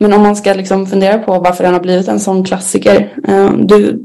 [0.00, 3.14] men om man ska liksom fundera på varför den har blivit en sån klassiker.
[3.28, 4.00] ehm, du,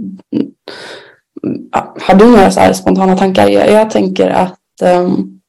[2.02, 3.48] har du några så här spontana tankar?
[3.48, 5.42] Jag, jag tänker att, um,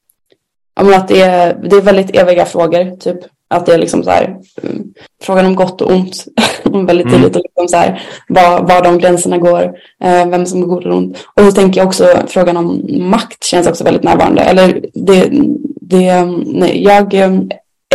[0.75, 2.95] att det, är, det är väldigt eviga frågor.
[2.95, 3.17] Typ
[3.47, 6.25] att det är liksom så här, um, frågan om gott och ont.
[6.63, 7.11] väldigt Mm.
[7.21, 7.35] tydligt.
[7.35, 9.63] Och liksom så här, var, var de gränserna går.
[10.03, 11.17] eh, vem som är god eller ont.
[11.33, 14.41] Och så tänker jag också frågan om makt känns också väldigt närvarande.
[14.41, 15.29] Eller det,
[15.81, 17.33] det, nej, jag, eh,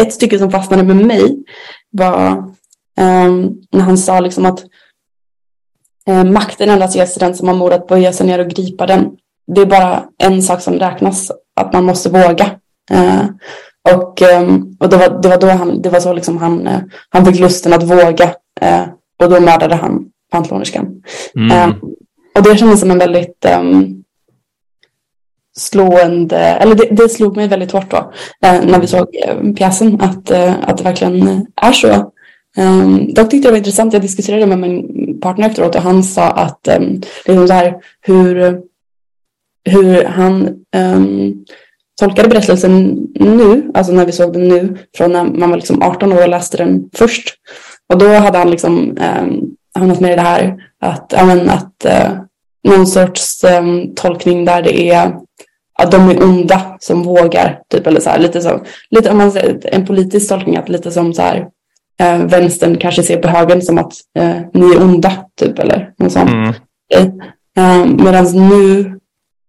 [0.01, 1.45] ett stycke som fastnade med mig
[1.91, 2.29] var
[2.99, 3.31] eh,
[3.73, 4.65] när han sa liksom att
[6.09, 8.87] eh, makten endast ges till den som har mod att böja sig ner och gripa
[8.87, 9.11] den.
[9.47, 12.51] Det är bara en sak som räknas, att man måste våga.
[12.91, 13.25] Eh,
[13.95, 14.43] och eh,
[14.79, 16.81] och det, var, det var då han, det var så liksom han, eh,
[17.11, 18.35] han fick lusten att våga.
[18.61, 18.83] Eh,
[19.23, 21.03] och då mördade han pantlonerskan.
[21.37, 21.51] Mm.
[21.51, 21.77] Eh,
[22.35, 24.03] och det kändes som en väldigt ehm,
[25.57, 30.31] slående, eller det, det slog mig väldigt hårt då när vi såg eh, pjäsen att,
[30.31, 32.13] att det verkligen är så.
[32.59, 36.03] Um, dock tyckte jag det var intressant, jag diskuterade med min partner efteråt och han
[36.03, 38.61] sa att um, är så här hur,
[39.67, 41.45] hur han um,
[42.01, 46.13] tolkade berättelsen nu, alltså när vi såg den nu, från när man var liksom 18
[46.13, 47.35] år och läste den först.
[47.93, 52.11] Och då hade han liksom um, hamnat med i det här att, men, att eh,
[52.69, 55.17] någon sorts em, tolkning där det är
[55.79, 59.33] att de är onda som vågar, typ, eller så här, lite så, lite om man
[59.33, 61.49] säger en politisk tolkning, att lite som så här,
[62.01, 66.13] eh, vänstern kanske ser på högern som att eh, ni är onda, typ, eller något
[66.13, 66.31] sånt.
[66.31, 66.55] Mm.
[67.59, 68.93] Eh, Medan nu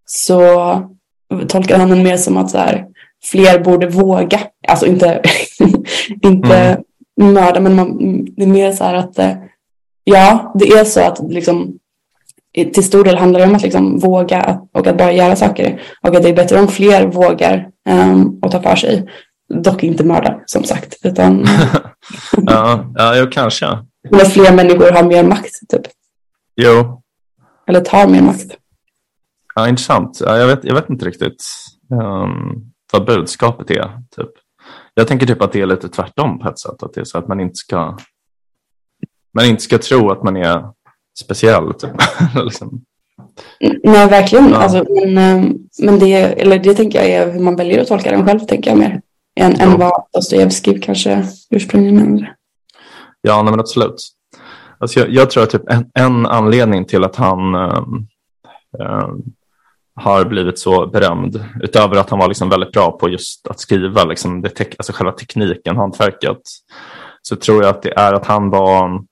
[0.10, 0.82] så
[1.48, 2.86] tolkar han den mer som att så här,
[3.24, 5.22] fler borde våga, alltså inte,
[6.22, 6.82] inte
[7.22, 9.34] mörda, men man, det är mer så här att eh,
[10.04, 11.78] ja, det är så att liksom,
[12.54, 15.82] till stor del handlar det om att liksom våga och att bara göra saker.
[16.02, 19.08] Och att det är bättre om fler vågar um, och tar för sig.
[19.54, 20.96] Dock inte mörda, som sagt.
[21.04, 21.46] Utan
[22.38, 23.66] ja, ja, kanske.
[24.12, 25.82] att fler människor har mer makt, typ.
[26.56, 27.02] Jo,
[27.68, 28.58] Eller tar mer makt.
[29.58, 30.22] Ja, intressant.
[30.26, 31.44] Ja, jag, vet, jag vet inte riktigt
[31.92, 34.02] um, vad budskapet är.
[34.16, 34.30] Typ.
[34.94, 36.84] Jag tänker typ att det är lite tvärtom på ett sätt.
[36.84, 37.98] Att det är så att man inte ska,
[39.34, 40.64] man inte ska tro att man är
[41.20, 41.74] speciell.
[41.74, 41.92] Typ.
[42.46, 42.82] liksom.
[43.84, 44.50] Nej, verkligen.
[44.50, 44.58] Ja.
[44.58, 48.12] Alltså, men, ehm, men det, eller det tänker jag är hur man väljer att tolka
[48.12, 49.02] den själv, tänker jag mer.
[49.40, 49.66] Än, Ja.
[49.66, 52.36] än vad Dostojevskij kanske ursprungligen menade.
[53.22, 53.96] Ja, nej, men absolut.
[54.80, 58.08] Alltså jag, jag tror att typ en, en anledning till att han ehm,
[59.98, 64.04] har blivit så berömd, utöver att han var liksom väldigt bra på just att skriva,
[64.04, 66.42] liksom det te- alltså själva tekniken, hantverket,
[67.22, 69.04] så tror jag att det är att han var,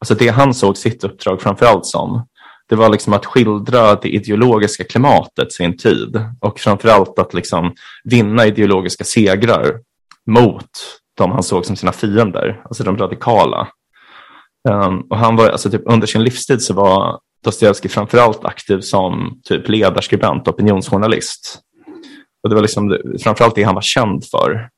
[0.00, 2.26] alltså det han såg sitt uppdrag framför allt som,
[2.68, 7.74] det var liksom att skildra det ideologiska klimatet sin tid och framför allt att liksom
[8.04, 9.80] vinna ideologiska segrar
[10.26, 10.70] mot
[11.16, 13.68] de han såg som sina fiender, alltså de radikala.
[14.68, 19.40] Um, och han var, alltså typ, under sin livstid så var Dostojevskij framförallt aktiv som
[19.44, 21.60] typ ledarskribent, opinionsjournalist.
[22.42, 24.68] Och det var liksom framförallt det han var känd för.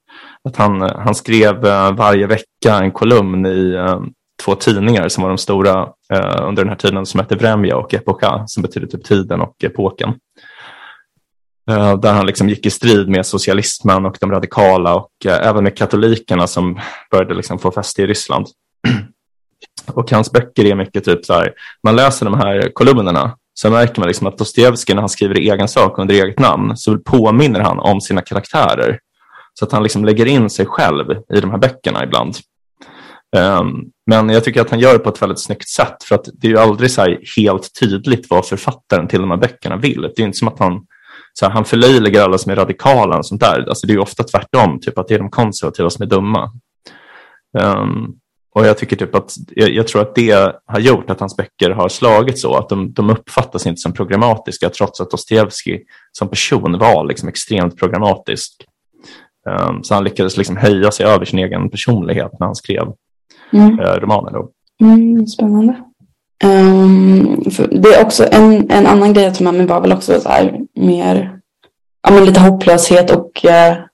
[0.48, 4.00] Att han, han skrev eh, varje vecka en kolumn i eh,
[4.44, 7.94] två tidningar som var de stora eh, under den här tiden som hette Vremja och
[7.94, 10.14] Epoka som betyder typ tiden och epoken.
[11.70, 15.64] Eh, där han liksom gick i strid med socialismen och de radikala och eh, även
[15.64, 18.46] med katolikerna som började liksom få fäste i Ryssland.
[19.86, 24.00] och hans böcker är mycket typ så här, man läser de här kolumnerna så märker
[24.00, 27.78] man liksom att Dostojevskij när han skriver egen sak under eget namn så påminner han
[27.78, 28.98] om sina karaktärer.
[29.54, 32.36] Så att han liksom lägger in sig själv i de här böckerna ibland.
[33.36, 36.28] Um, men jag tycker att han gör det på ett väldigt snyggt sätt för att
[36.32, 40.02] det är ju aldrig så här helt tydligt vad författaren till de här böckerna vill.
[40.02, 40.86] Det är inte som att han,
[41.32, 43.68] så här, han förlöjligar alla som är radikala och sånt där.
[43.68, 46.52] Alltså det är ju ofta tvärtom, typ att det är de konservativa som är dumma.
[47.58, 48.14] Um,
[48.54, 51.70] och jag tycker typ att jag, jag, tror att det har gjort att hans böcker
[51.70, 56.78] har slagit så att de, de uppfattas inte som programmatiska trots att Dostojevskij som person
[56.78, 58.64] var liksom extremt programmatisk.
[59.68, 62.92] Um, så han lyckades liksom höja sig över sin egen personlighet när han skrev
[63.52, 63.80] Mm.
[63.80, 64.30] eh, romaner.
[64.30, 64.48] Då.
[64.80, 65.74] Mm, spännande.
[66.44, 70.20] Um, det är också en, en annan grej jag tog med mig var väl också
[70.20, 71.38] så här mer,
[72.02, 73.84] ja men lite hopplöshet och uh,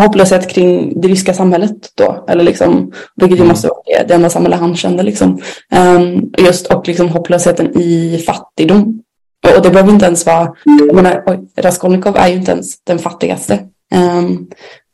[0.00, 2.24] hopplöshet kring det ryska samhället då.
[2.28, 3.48] Eller liksom, vilket ju mm.
[3.48, 5.40] måste vara det enda samhälle han kände liksom.
[5.74, 9.02] Um, just och liksom hopplösheten i fattigdom.
[9.46, 12.84] Och, och det behöver inte ens vara, jag menar, oj, Raskolnikov är ju inte ens
[12.84, 13.58] den fattigaste.
[13.94, 14.48] Um,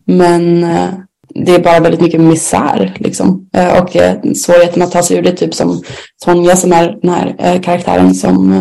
[0.06, 0.88] men uh,
[1.34, 3.48] det är bara väldigt mycket misär liksom.
[3.56, 5.82] Uh, och uh, svårigheten att ta sig ur det, typ som
[6.24, 8.52] Sonja som är den här karaktären som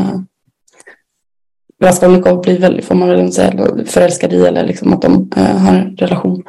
[1.84, 5.98] Raskolnikov blir väl, får man väl säga, förälskad i eller liksom att de har en
[5.98, 6.44] relation.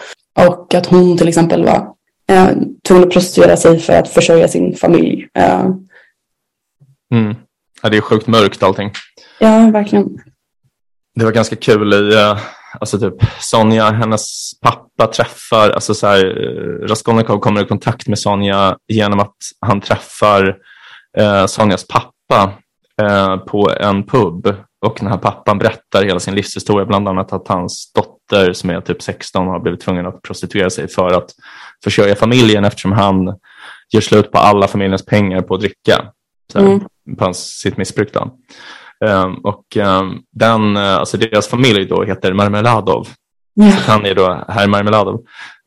[0.49, 1.89] Och att hon till exempel var
[2.33, 2.51] uh,
[2.89, 5.29] tvungen att prostituera sig för att försörja sin familj.
[7.15, 7.37] Mm.
[7.83, 8.91] Ja, det är sjukt mörkt allting.
[9.39, 10.19] Ja, verkligen.
[11.15, 12.39] Det var ganska kul i, uh,
[12.81, 18.19] alltså typ Sonja, hennes pappa träffar, alltså så här, uh, Raskolnikov kommer i kontakt med
[18.19, 20.57] Sonja genom att han träffar
[21.21, 22.53] uh, Sonjas pappa
[23.03, 27.49] uh, på en pub och den här pappan berättar hela sin livshistoria, bland annat att
[27.49, 31.31] hans dotter som är typ 16 har blivit tvungen att prostituera sig för att
[31.85, 33.27] försörja familjen eftersom han
[33.93, 36.13] gör slut på alla familjens pengar på att dricka.
[36.53, 36.81] Så, mm.
[37.19, 38.13] På sitt missbruk.
[38.13, 38.39] Då.
[39.05, 43.09] Um, och um, den, uh, alltså deras familj då heter Marmeladov.
[43.59, 43.65] Ja.
[43.65, 45.21] Han är då herr Marmeladov.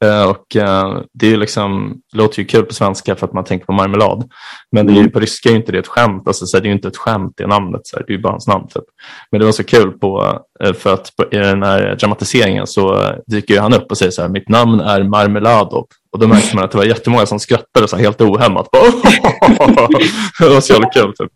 [0.06, 3.66] Uh, och uh, det är liksom, låter ju kul på svenska för att man tänker
[3.66, 4.30] på marmelad.
[4.72, 5.12] Men det är ju, mm.
[5.12, 6.28] på ryska är ju inte det ett skämt.
[6.28, 7.82] Alltså, så det är ju inte ett skämt det namnet.
[7.84, 8.68] Så det är ju bara hans namn.
[8.68, 8.84] Typ.
[9.32, 10.40] Men det var så kul på,
[10.78, 14.30] för att på, i den här dramatiseringen så dyker han upp och säger så här,
[14.30, 15.88] mitt namn är Marmeladov.
[16.12, 18.70] Och då märkte man att det var jättemånga som skrattade så helt ohämmat.
[20.40, 21.14] det var så jävla kul.
[21.18, 21.32] Typ.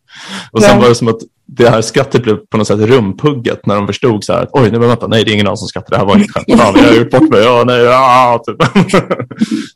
[0.51, 3.76] Och sen var det som att det här skrattet blev på något sätt rumpugget när
[3.76, 5.89] de förstod så här att oj, men vänta, nej, det är ingen annan som skrattar,
[5.89, 6.62] det här var inget skämt.
[6.62, 8.56] Fan, jag har gjort bort mig, ja, nej, ja, typ.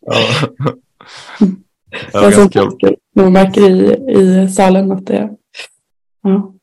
[0.02, 0.16] ja.
[2.12, 2.96] Det var ganska kul.
[3.16, 5.30] Man märker i, i salen att det
[6.24, 6.54] ja.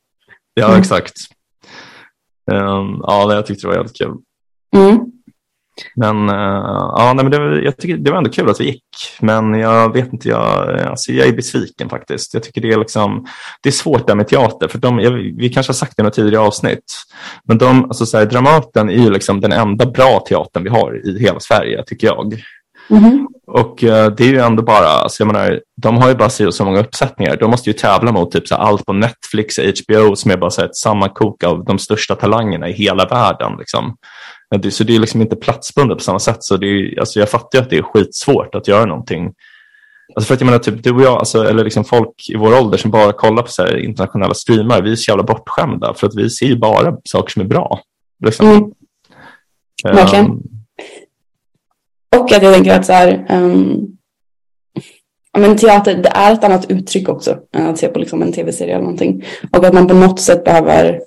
[0.53, 1.13] Ja, exakt.
[2.51, 4.15] Um, ja, jag tyckte det var jävligt kul.
[4.75, 5.11] Mm.
[5.95, 8.83] Men, uh, ja, nej, men det, jag tycker, det var ändå kul att vi gick.
[9.19, 12.33] Men jag vet inte, jag, alltså, jag är besviken faktiskt.
[12.33, 13.25] Jag tycker det är, liksom,
[13.63, 14.67] det är svårt där med teater.
[14.67, 16.83] För de, jag, vi kanske har sagt det i något tidigare avsnitt.
[17.47, 21.07] Men de, alltså, så här, Dramaten är ju liksom den enda bra teatern vi har
[21.07, 22.43] i hela Sverige, tycker jag.
[22.89, 23.27] Mm.
[23.47, 26.65] Och uh, det är ju ändå bara, alltså, jag menar, de har ju bara så
[26.65, 27.37] många uppsättningar.
[27.37, 30.37] De måste ju tävla mot typ, så här, allt på Netflix och HBO som är
[30.37, 33.51] bara så här, ett sammankok av de största talangerna i hela världen.
[33.59, 33.95] Liksom.
[34.71, 36.43] Så det är liksom inte platsbundet på samma sätt.
[36.43, 39.33] Så det är, alltså jag fattar ju att det är skitsvårt att göra någonting.
[40.15, 42.59] Alltså för att jag menar, typ, du och jag, alltså, eller liksom folk i vår
[42.61, 46.15] ålder som bara kollar på så internationella streamar, vi är så jävla bortskämda för att
[46.15, 47.79] vi ser ju bara saker som är bra.
[48.25, 48.49] Liksom.
[48.49, 48.71] Mm.
[49.83, 50.25] Verkligen.
[50.25, 50.43] Um,
[52.15, 53.97] och att jag tänker att så här, um,
[55.37, 58.73] men teater, det är ett annat uttryck också än att se på liksom en tv-serie
[58.73, 59.25] eller någonting.
[59.51, 61.01] Och att man på något sätt behöver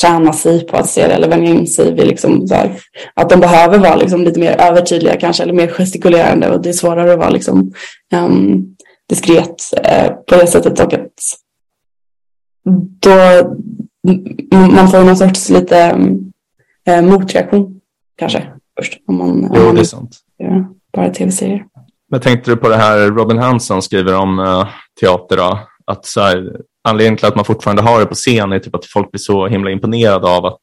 [0.00, 2.80] träna sig på att se det eller vänja in sig vid liksom så här,
[3.14, 6.72] att de behöver vara liksom lite mer övertydliga kanske eller mer gestikulerande och det är
[6.72, 7.72] svårare att vara liksom
[8.14, 8.66] um,
[9.08, 11.10] diskret uh, på det sättet och att
[13.00, 13.10] då
[14.56, 15.92] man får någon sorts lite
[16.88, 17.80] uh, motreaktion
[18.16, 18.46] kanske
[18.78, 20.16] först om man, jo, det är sant.
[20.36, 21.64] Ja, bara tv-serier.
[22.10, 24.66] Men tänkte du på det här Robin Hanson skriver om uh,
[25.00, 25.58] teater då?
[25.86, 28.86] Att så här, anledningen till att man fortfarande har det på scen är typ att
[28.86, 30.60] folk blir så himla imponerade av att,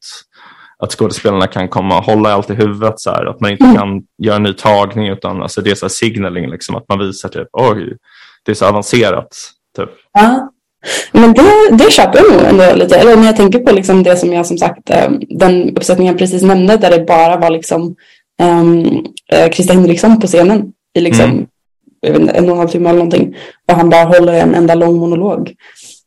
[0.80, 3.00] att skådespelarna kan komma och hålla allt i huvudet.
[3.00, 3.76] Så här, att man inte mm.
[3.76, 7.30] kan göra en ny tagning utan alltså, det är så signaling, liksom, att man visar
[7.30, 7.98] typ, oj,
[8.46, 9.38] det är så avancerat.
[9.78, 9.90] Typ.
[10.14, 10.52] Ja.
[11.12, 12.96] Men det, det köper jag nog ändå lite.
[12.96, 16.20] Eller när jag tänker på liksom det som jag som sagt, eh, den uppsättningen jag
[16.20, 17.96] precis nämnde där det bara var liksom
[18.42, 19.06] um,
[19.52, 21.48] Christer Henriksson på scenen i liksom mm
[22.02, 23.36] en och en halv timme eller någonting.
[23.72, 25.54] Och han bara håller en enda lång monolog.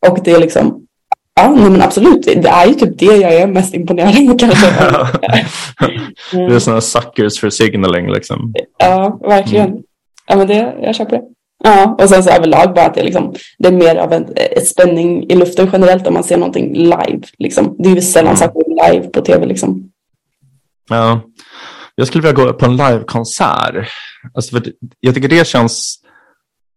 [0.09, 0.87] Och det är liksom,
[1.35, 4.67] ja nej men absolut, det är ju typ det jag är mest imponerad av kanske.
[6.33, 8.55] det är sådana suckers för signaling liksom.
[8.79, 9.69] Ja, verkligen.
[9.69, 9.83] Mm.
[10.27, 11.23] Ja men det, jag köper det.
[11.65, 14.69] Ja, och sen så överlag bara att det, liksom, det är mer av en, ett
[14.69, 17.21] spänning i luften generellt om man ser någonting live.
[17.39, 17.77] Liksom.
[17.79, 18.37] Det är ju sällan mm.
[18.37, 19.47] saker live på tv.
[19.47, 19.91] Liksom.
[20.89, 21.21] Ja,
[21.95, 23.89] jag skulle vilja gå på en livekonsert.
[24.35, 24.61] Alltså
[25.01, 26.01] jag tycker det känns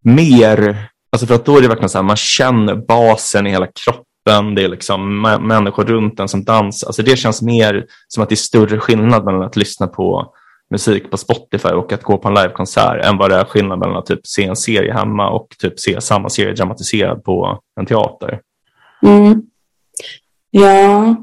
[0.04, 3.68] mer, alltså för att då är det verkligen så här, man känner basen i hela
[3.68, 6.88] kroppen, det är liksom människor runt en som dansar.
[6.88, 10.34] Alltså det känns mer som att det är större skillnad mellan att lyssna på
[10.70, 13.98] musik på Spotify och att gå på en livekonsert än vad det är skillnad mellan
[13.98, 18.40] att typ se en serie hemma och typ se samma serie dramatiserad på en teater.
[19.04, 19.42] Mm.
[20.52, 21.16] Ja,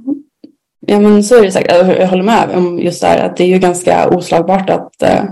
[0.86, 1.98] Ja men så är det säkert.
[1.98, 5.24] Jag håller med om just det här att det är ju ganska oslagbart att uh,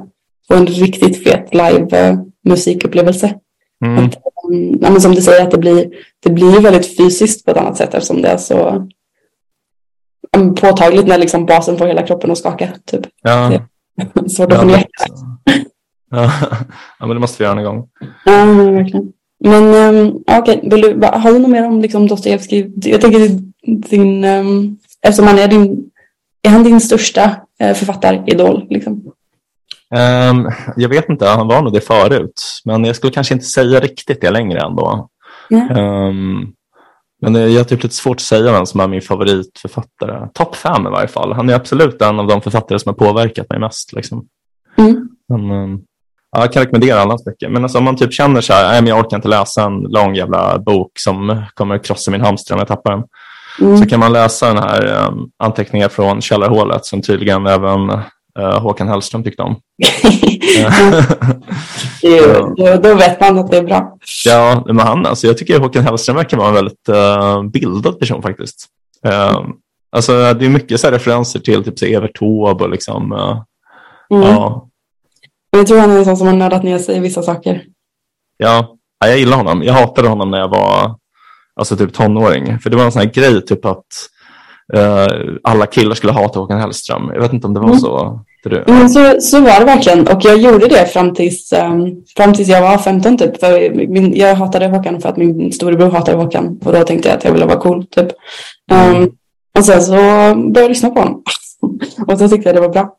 [0.49, 3.35] få en riktigt fet live uh, musikupplevelse.
[3.85, 4.05] Mm.
[4.05, 4.42] Att Um,
[4.81, 5.91] ja, men som du säger, att det blir,
[6.21, 8.89] det blir väldigt fysiskt på ett annat sätt eftersom det är så
[10.61, 12.69] påtagligt när liksom basen får hela kroppen att skaka.
[12.85, 13.07] Typ.
[13.23, 13.53] Ja.
[14.29, 14.89] Svårt att förneka.
[16.11, 16.33] Ja.
[16.99, 17.89] ja, men det måste vi göra en gång.
[18.25, 19.13] Ja, verkligen.
[19.45, 21.11] Men um, okej, okay.
[21.21, 22.73] har du något mer om liksom, Dostojevskij?
[22.77, 23.29] Jag tänker
[23.89, 25.91] din, um, eftersom han är din,
[26.43, 28.67] är han din största uh, författaridol?
[28.71, 29.13] Liksom?
[29.95, 32.43] Um, jag vet inte, han var nog det förut.
[32.65, 35.09] Men jag skulle kanske inte säga riktigt det längre ändå.
[35.51, 35.77] Mm.
[35.77, 36.53] Um,
[37.23, 40.29] men jag har typ lite svårt att säga vem som är min favoritförfattare.
[40.35, 41.33] Topp fem i varje fall.
[41.33, 43.93] Han är absolut en av de författare som har påverkat mig mest.
[43.93, 44.27] Liksom.
[44.79, 45.09] Mm.
[45.29, 45.81] Men, um,
[46.33, 47.49] ja, jag kan rekommendera alla böcker.
[47.49, 49.81] Men alltså, om man typ känner så här, nej, men jag orkar inte läsa en
[49.81, 53.05] lång jävla bok som kommer krossa min hamster om jag tappar den.
[53.61, 53.77] Mm.
[53.77, 57.91] Så kan man läsa den här um, anteckningar från källarhålet som tydligen även
[58.39, 59.57] uh, Håkan Hellström tyckte om.
[62.03, 63.99] jo, då, då vet man att det är bra.
[64.25, 68.23] Ja, men han, alltså, jag tycker Håkan Hellström verkar vara en väldigt uh, bildad person
[68.23, 68.67] faktiskt.
[69.07, 69.41] Uh,
[69.93, 74.23] alltså, det är mycket så referenser till typ, så Evert Taube och liksom, mm.
[74.23, 74.69] ja.
[75.51, 77.65] Jag tror han är en sån som har nördat ner sig i vissa saker.
[78.37, 79.63] Ja, jag gillar honom.
[79.63, 80.97] Jag hatade honom när jag var
[81.55, 82.59] alltså, typ tonåring.
[82.59, 83.87] För det var en sån här grej typ att
[85.43, 87.11] alla killar skulle hata Håkan Hellström.
[87.15, 87.81] Jag vet inte om det var mm.
[87.81, 88.21] så.
[88.69, 92.49] Mm, så, så var det verkligen och jag gjorde det fram tills, um, fram tills
[92.49, 93.41] jag var 15 typ.
[93.41, 97.19] För min, jag hatade Håkan för att min storebror hatade Håkan och då tänkte jag
[97.19, 98.09] att jag ville vara cool typ.
[98.73, 99.11] Um, mm.
[99.59, 101.23] Och sen så började jag lyssna på honom
[102.07, 102.95] och så tyckte jag det var bra.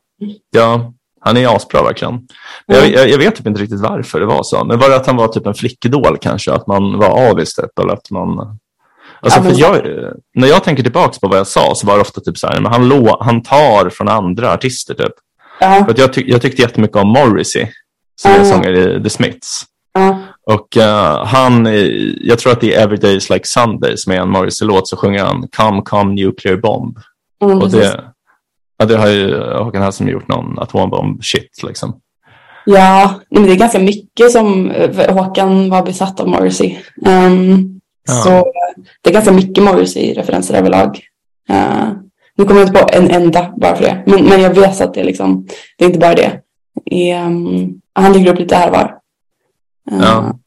[0.50, 2.14] Ja, han är asbra verkligen.
[2.14, 2.28] Mm.
[2.66, 4.64] Jag, jag, jag, vet typ inte riktigt varför det var så.
[4.64, 6.52] Men var det att han var typ en flickidol kanske?
[6.52, 7.78] Att man var avis typ?
[7.78, 8.58] Eller att man...
[9.24, 12.00] Alltså, ja, för jag, när jag tänker tillbaka på vad jag sa så var det
[12.00, 15.12] ofta typ så här, men han, lå, han tar från andra artister typ.
[15.62, 15.84] Uh.
[15.84, 17.66] För att jag, tyck, jag tyckte jättemycket om Morrissey,
[18.16, 18.40] som uh.
[18.40, 19.64] är sångare i The Smiths.
[19.98, 20.16] Uh.
[20.46, 21.68] Och uh, han,
[22.20, 24.96] jag tror att det är Every Day is like Sunday som är en Morrissey-låt, så
[24.96, 26.98] sjunger han Come Come Nuclear Bomb.
[27.42, 28.04] Mm, och det,
[28.78, 32.00] ja, det har ju Håkan Hellström gjort någon atombomb-shit liksom.
[32.64, 36.76] Ja, men det är ganska mycket som eh, Håkan var besatt av Morrissey.
[37.06, 37.73] Um,
[38.06, 38.14] ja.
[38.14, 38.52] Så
[39.02, 41.00] det är ganska mycket Morrissey-referenser överlag.
[41.50, 41.92] Uh,
[42.36, 44.02] nu kommer jag inte på en enda bara för det.
[44.06, 45.46] Men, men jag vet att det är liksom,
[45.78, 46.40] det är inte bara det.
[47.16, 48.98] Um, han dyker upp lite här var.
[49.92, 50.38] Uh, ja.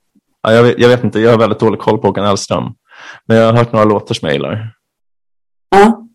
[0.43, 2.74] ja jag, vet, jag, vet, inte, jag har väldigt dålig koll på Håkan Hellström.
[3.26, 4.74] Men jag har hört några låtar som jag gillar.
[5.70, 6.08] Ja,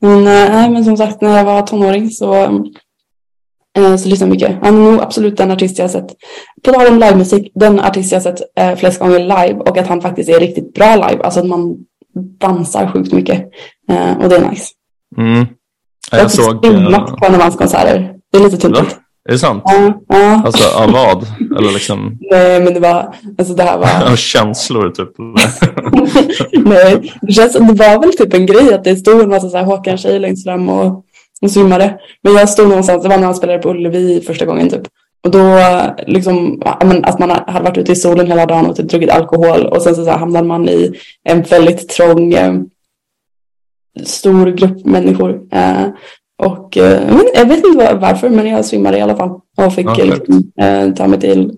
[0.00, 2.50] men, äh, men som sagt när jag var tonåring så, äh,
[3.76, 4.58] så lyssnade jag mycket.
[4.62, 6.14] Han är nog absolut den artist jag har sett.
[6.64, 9.86] På tal om livemusik, den artist jag har sett äh, flest gånger live och att
[9.86, 11.22] han faktiskt är riktigt bra live.
[11.22, 11.76] Alltså att man
[12.40, 13.44] dansar sjukt mycket.
[14.22, 14.66] och det är nice.
[15.16, 15.46] Mm.
[16.10, 16.66] Jag, jag såg...
[16.66, 18.14] Jag på en av hans konserter.
[18.32, 18.96] Det är lite tuntigt.
[19.28, 19.62] Är det sant?
[19.66, 20.00] Ja.
[20.08, 20.42] ja.
[20.44, 21.26] Alltså av vad?
[21.58, 22.18] Eller liksom...
[22.30, 23.14] Nej, men det var...
[23.38, 24.10] Alltså det här var...
[24.12, 25.08] Av känslor typ?
[26.66, 29.56] Nej, det, känns, det var väl typ en grej att det stod en massa så
[29.56, 31.04] här Håkan-tjejer längst fram och,
[31.42, 31.98] och svimmade.
[32.22, 34.82] Men jag stod någonstans, det var när han spelade på Ullevi första gången typ.
[35.24, 35.58] Och då
[36.06, 36.62] liksom,
[37.02, 39.94] att man hade varit ute i solen hela dagen och typ druckit alkohol och sen
[39.94, 40.92] så, så här, hamnade man i
[41.24, 42.54] en väldigt trång eh,
[44.04, 45.40] stor grupp människor.
[45.52, 45.86] Eh,
[46.42, 47.02] och eh,
[47.34, 49.40] jag vet inte varför, men jag svimmade i alla fall.
[49.56, 50.52] Och fick ja, liksom,
[50.96, 51.52] ta mig till,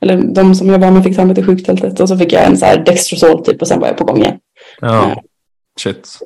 [0.00, 2.00] eller de som jag var med fick ta mig till sjuktältet.
[2.00, 4.18] Och så fick jag en så här Dextrosol typ och sen var jag på gång
[4.18, 4.38] igen.
[4.80, 5.22] Ja.
[5.80, 6.18] Shit.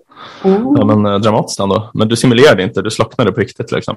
[0.45, 0.75] Mm.
[0.77, 1.91] Ja, men eh, dramatiskt ändå.
[1.95, 3.97] Men du simulerade inte, du slocknade på riktigt liksom?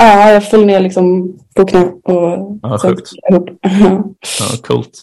[0.00, 3.10] Ja, jag föll ner liksom på knä och ja, sjukt.
[3.30, 3.48] ihop.
[4.40, 5.02] ja, coolt.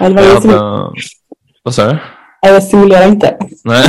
[0.00, 0.90] Ja, det var jag hade...
[1.62, 1.98] Vad sa du?
[2.40, 3.36] Jag simulerar inte.
[3.64, 3.84] Nej.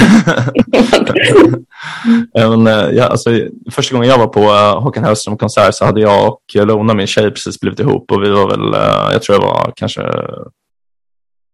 [2.33, 3.29] Men, eh, ja, alltså,
[3.71, 7.31] första gången jag var på uh, Håkan Hellström-konsert så hade jag och Lona, min tjej,
[7.31, 10.01] precis blivit ihop och vi var väl, uh, jag tror jag var kanske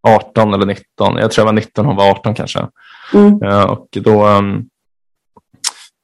[0.08, 0.84] 18 eller 19.
[0.98, 2.68] Jag tror jag var 19, hon var 18 kanske.
[3.14, 3.44] Mm.
[3.44, 4.70] Uh, och då um,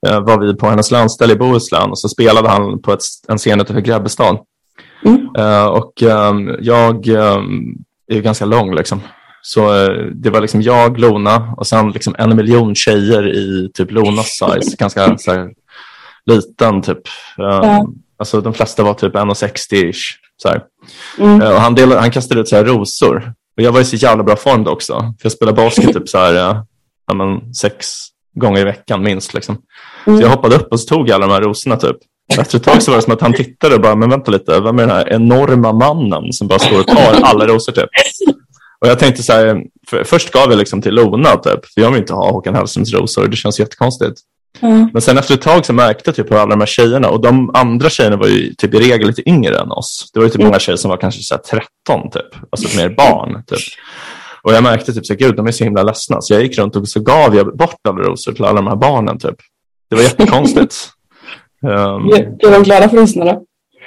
[0.01, 3.61] var vi på hennes landställe i Bohuslän och så spelade han på ett, en scen
[3.61, 4.37] utanför Grebbestad.
[5.05, 5.27] Mm.
[5.69, 9.01] och um, jag um, är ganska lång liksom.
[9.41, 13.91] Så eh, det var liksom jag, Lona och sen liksom en miljon tjejer i typ
[13.91, 15.49] Lonas size, ganska så här,
[16.25, 17.01] liten typ.
[17.37, 17.87] Ja.
[18.17, 20.13] Alltså de flesta var typ 1,60-ish.
[21.17, 21.41] Mm.
[21.41, 23.33] Och han, delade, han kastade ut så här rosor.
[23.57, 24.93] Och jag var i så jävla bra form då också.
[24.93, 26.61] För jag spelade basket typ så här,
[27.09, 27.87] ja, men, sex
[28.35, 29.33] gånger i veckan minst.
[29.33, 29.57] Liksom.
[30.07, 30.19] Mm.
[30.19, 31.97] Så jag hoppade upp och så tog alla de här rosorna typ.
[32.37, 34.59] Efter ett tag så var det som att han tittade och bara, men vänta lite,
[34.59, 37.89] vem är den här enorma mannen som bara står och tar alla rosor typ?
[38.81, 41.91] Och jag tänkte så här, för, först gav jag liksom till Lona, typ, för jag
[41.91, 43.27] vill inte ha Håkan Hellströms rosor.
[43.27, 44.19] Det känns jättekonstigt.
[44.59, 44.89] Ja.
[44.93, 47.21] Men sen efter ett tag så märkte jag typ hur alla de här tjejerna, och
[47.21, 50.09] de andra tjejerna var ju typ i regel lite yngre än oss.
[50.13, 50.47] Det var ju typ Mm.
[50.47, 53.43] många tjejer som var kanske så här 13 typ, alltså mer barn.
[53.47, 53.59] Typ.
[54.41, 56.21] Och jag märkte typ så gud de är så himla ledsna.
[56.21, 58.75] Så jag gick runt och så gav jag bort alla rosor till alla de här
[58.75, 59.35] barnen typ.
[59.89, 60.75] Det var jättekonstigt.
[61.61, 63.43] um, Blev de glada för rosorna då?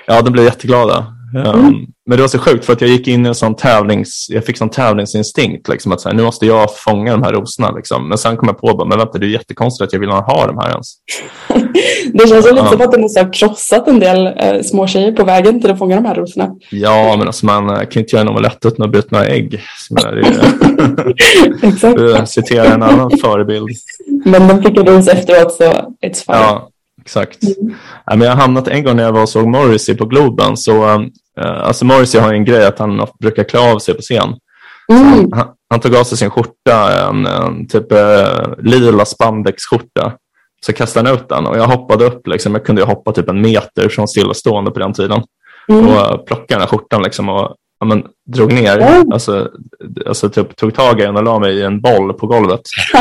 [0.06, 1.06] Ja, de blev jätteglada.
[1.34, 1.86] Mm.
[2.06, 4.44] Men det var så sjukt för att jag gick in i en sån tävlings, jag
[4.44, 5.68] fick sån tävlingsinstinkt.
[5.68, 7.70] Liksom, att så här, nu måste jag fånga de här rosorna.
[7.70, 8.08] Liksom.
[8.08, 10.46] Men sen kom jag på, bara, men vänta, det är jättekonstigt att jag vill ha
[10.46, 10.94] de här ens.
[12.12, 15.24] Det känns lite som att du måste ha krossat en del eh, små tjejer på
[15.24, 16.50] vägen till att fånga de här rosorna.
[16.70, 19.54] Ja, men alltså, man eh, kan inte göra en omelett utan att bryta några ägg.
[21.62, 21.98] Exakt.
[21.98, 23.68] är, jag citerar en annan förebild.
[24.24, 25.64] Men de fick en ros efteråt så
[26.06, 26.24] it's fine.
[26.26, 26.68] Ja,
[27.00, 27.38] exakt.
[28.06, 30.56] Ja, men jag har hamnat en gång när jag var och såg Morrissey på Globen.
[30.56, 31.00] Så, eh,
[31.40, 34.34] alltså Morrissey har en grej att han brukar klä av sig på scen.
[34.92, 35.32] Mm.
[35.32, 40.12] Han, han tog av sig sin skjorta, en, en typ eh, lila spandexskjorta.
[40.66, 42.26] Så kastade han ut den och jag hoppade upp.
[42.26, 42.54] Liksom.
[42.54, 45.22] Jag kunde hoppa typ en meter från stillastående på den tiden.
[45.68, 45.88] Mm.
[45.88, 48.78] Och eh, plockade den här skjortan liksom, och ja, men, drog ner.
[48.78, 49.12] Mm.
[49.12, 49.50] Alltså,
[50.06, 52.60] alltså typ, tog tag i den och la mig i en boll på golvet.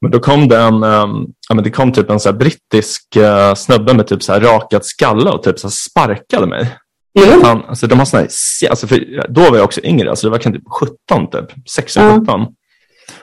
[0.00, 3.54] Men då kom det en, ehm, ja, men det kom typ en så brittisk uh,
[3.54, 6.76] snubbe med typ så här rakat skalle och typ så sparkade mig.
[7.24, 7.42] Mm.
[7.44, 10.30] Han, alltså, de har såna här, alltså, för då var jag också yngre, alltså, det
[10.30, 10.68] var kanske typ
[11.08, 12.18] 17, typ, 16, Ja.
[12.20, 12.46] 17.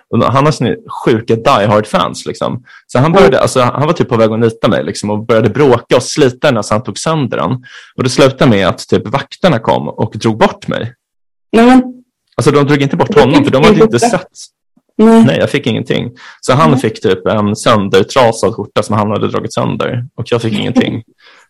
[0.09, 0.75] Och han har såna
[1.05, 2.25] sjuka die hard fans.
[2.25, 2.63] Liksom.
[2.87, 5.49] Så han, började, alltså, han var typ på väg att nita mig liksom, och började
[5.49, 7.51] bråka och slita den så han tog sönder den.
[7.95, 10.93] Och det slutade med att typ, vakterna kom och drog bort mig.
[11.51, 11.83] Men,
[12.37, 14.27] Alltså de drog inte bort honom för de hade inte sett.
[14.97, 15.25] Nej.
[15.25, 16.11] Nej, jag fick ingenting.
[16.41, 20.05] Så han fick typ en söndertrasad skjorta som han hade dragit sönder.
[20.15, 21.03] Och jag fick ingenting.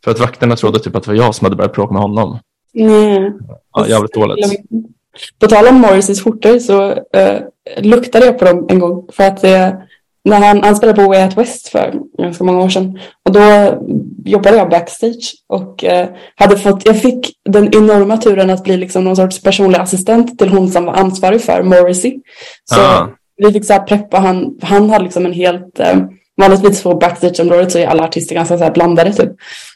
[0.04, 2.40] För att vakterna trodde typ att det var jag som hade börjat bråka med honom.
[2.74, 3.32] nej.
[3.74, 4.62] Ja, jävligt dåligt.
[5.40, 7.42] På tal om Morrisseys skjortor så eh,
[7.78, 9.08] luktade jag på dem en gång.
[9.14, 9.70] För att eh,
[10.24, 13.00] när han, han spelade på Way Out West för ganska många år sedan.
[13.26, 13.42] Och då
[14.26, 15.34] jobbade jag backstage.
[15.48, 19.80] Och eh, hade fått, jag fick den enorma turen att bli liksom någon sorts personlig
[19.80, 22.20] assistent till hon som var ansvarig för Morrissey.
[22.66, 23.10] Så Ah.
[23.38, 24.58] Vi fick så här preppa han.
[24.62, 25.80] Han hade liksom en helt...
[25.80, 25.96] Eh,
[26.38, 29.30] vanligtvis på backstage-området så är alla artister ganska så här blandade typ.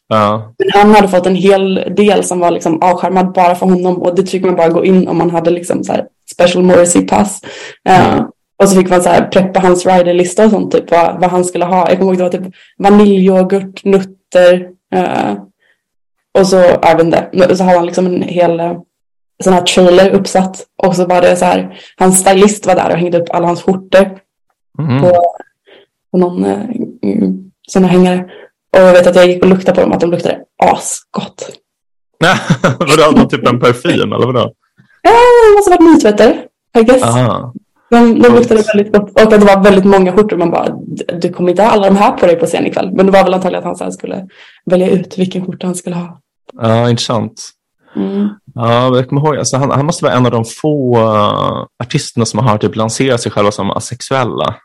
[0.07, 4.01] Ja, Men han hade fått en hel del som var liksom avskärmad bara för honom
[4.01, 6.05] och det fick man bara gå in om man hade liksom så här
[6.35, 7.41] special Morrissey pass.
[7.89, 8.25] Eh, Mm.
[8.63, 11.45] och så fick man så här preppa hans riderlista och sånt typ vad, vad han
[11.45, 11.89] skulle ha.
[11.89, 15.33] Jag kommer ihåg det var typ vaniljyoghurt, nötter eh,
[16.39, 18.73] och så, vet inte, så hade han liksom en hel eh,
[19.43, 22.97] sån här trailer uppsatt och så var det så här, hans stylist var där och
[22.97, 24.19] hängde upp alla hans skjortor
[24.79, 25.01] Mhm.
[25.01, 25.09] på,
[26.11, 26.61] på någon eh,
[27.03, 28.25] mm, sån här hängare.
[28.77, 31.49] Och jag vet att jag gick och luktade på dem att de luktade asgott.
[32.79, 34.53] vadå, hade de typ en parfym eller vadå?
[35.01, 36.45] Ja, det måste ha varit nytvättade.
[36.79, 37.03] I guess.
[37.03, 37.53] Aha.
[37.89, 39.11] De, de luktade väldigt gott.
[39.11, 40.37] Och att det var väldigt många skjortor.
[40.37, 40.69] Man bara,
[41.21, 42.91] du kommer inte ha alla de här på dig på scen ikväll.
[42.93, 44.27] Men det var väl antagligen att han skulle
[44.65, 46.19] välja ut vilken skjorta han skulle ha.
[46.61, 47.49] Ja, intressant.
[47.95, 48.27] Mm.
[48.55, 52.25] Ja, jag kommer ihåg, alltså, han, han måste vara en av de få uh, artisterna
[52.25, 54.55] som har typ lanserat sig själva som asexuella.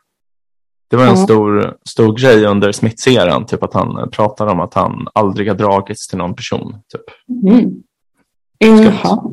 [0.89, 1.15] Det var en Ja.
[1.15, 5.55] stor, stor grej under smittseran, typ att han eh, pratade om att han aldrig har
[5.55, 6.75] dragits till någon person.
[6.93, 7.01] Typ.
[7.47, 7.71] Mm.
[8.63, 9.23] Mm, jaha.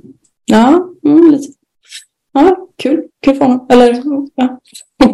[0.44, 1.52] Ja, mm, lite.
[2.32, 3.02] Ja, kul.
[3.24, 3.66] Kul för honom.
[3.70, 4.02] Eller,
[4.34, 4.58] ja.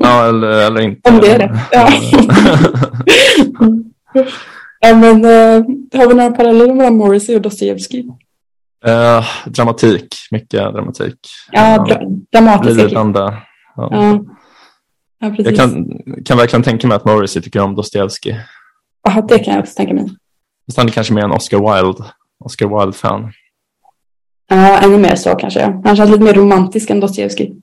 [0.00, 1.10] Ja, eller, eller inte.
[1.10, 1.60] Om det är det.
[1.72, 1.88] Ja.
[4.80, 5.64] ja, men eh,
[6.00, 8.08] har vi några paralleller mellan Morrissey och Dostojevskij?
[8.86, 11.14] Eh, dramatik, mycket dramatik.
[11.52, 12.00] Ja, dra
[12.32, 12.84] dramatiska.
[12.84, 13.20] Lidande.
[13.20, 13.38] Ja.
[13.76, 14.18] Ja.
[15.20, 15.34] ja.
[15.38, 15.86] Jag kan,
[16.24, 18.40] kan verkligen tänka mig att Morrissey tycker om Dostojevskij.
[19.08, 20.04] Aha, det kan jag också tänka mig.
[20.66, 22.04] Fast han är kanske mer en Oscar Wilde,
[22.44, 23.32] Oscar Wilde-fan.
[24.48, 25.80] Ja, ännu mer så kanske.
[25.84, 27.56] Han känns lite mer romantisk än Dostojevskij.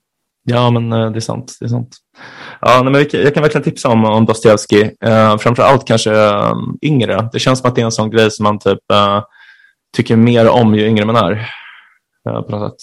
[0.43, 1.57] Ja, men eh, det är sant.
[1.59, 1.97] Det är sant.
[2.61, 4.95] Ja, nej, men jag kan verkligen tipsa om, om Dostojevskij.
[5.01, 7.29] Eh, framför allt kanske eh, yngre.
[7.31, 9.21] Det känns som att det är en sån grej som man typ eh,
[9.95, 11.31] tycker mer om ju yngre man är.
[12.29, 12.79] Eh, på något sätt.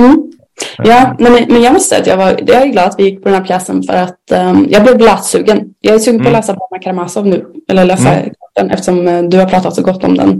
[0.00, 0.30] Mm.
[0.78, 3.02] Ja, nej, men, men jag måste säga att jag, var, jag är glad att vi
[3.04, 5.60] gick på den här pjäsen för att ehm, jag blev lässugen.
[5.80, 6.38] Jag är sugen på att Mm.
[6.38, 8.30] läsa Brahma Karamazov nu, eller läsa Mm.
[8.54, 10.30] den eftersom eh, du har pratat så gott om den.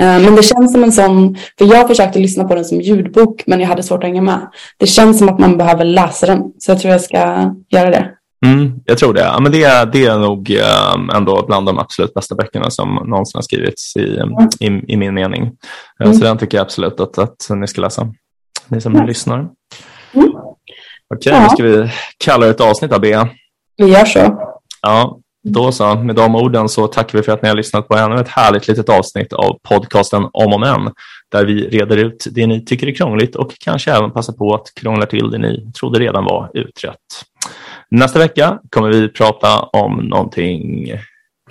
[0.00, 3.42] Eh, men det känns som en sån, för jag försökte lyssna på den som ljudbok
[3.46, 4.40] men jag hade svårt att hänga med.
[4.78, 8.10] Det känns som att man behöver läsa den, så jag tror jag ska göra det.
[8.46, 9.20] Mm, jag tror det.
[9.20, 12.94] Ja, men det, är, det är nog eh, ändå bland de absolut bästa böckerna som
[12.94, 14.20] någonsin har skrivits i,
[14.60, 15.42] i, i min mening.
[15.42, 15.50] Eh,
[16.06, 16.14] Mm.
[16.14, 18.12] Så den tycker jag absolut att, att ni ska läsa.
[18.68, 19.04] Ni som Ja.
[19.04, 19.38] lyssnar.
[20.12, 20.32] Mm.
[21.14, 21.42] Okej, Ja.
[21.42, 21.90] nu ska vi
[22.24, 23.28] kalla det ett avsnitt av Bea.
[23.76, 24.40] Vi gör så.
[24.82, 25.18] Ja,
[25.48, 25.94] då så.
[25.94, 28.68] Med de orden så tackar vi för att ni har lyssnat på ännu ett härligt
[28.68, 30.92] litet avsnitt av podcasten Om och Men,
[31.32, 34.74] där vi reder ut det ni tycker är krångligt och kanske även passar på att
[34.80, 36.96] krångla till det ni trodde redan var utrett.
[37.90, 40.92] Nästa vecka kommer vi prata om någonting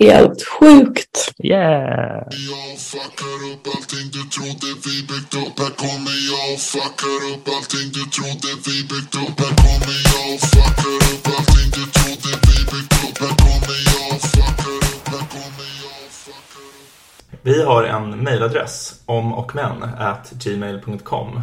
[0.00, 1.34] Helt sjukt.
[1.44, 2.26] Yeah!
[2.50, 5.56] Jag fuckar upp allting du trodde vi byggt upp.
[5.62, 9.36] Här kommer jag och fuckar upp allting du trodde vi byggt upp.
[9.42, 13.18] Här kommer jag och fuckar upp allting du trodde vi byggt upp.
[13.22, 17.40] Här kommer jag och fuckar upp, här kommer jag och fuckar upp.
[17.42, 21.42] Vi har en mejladress om och men at gmail.com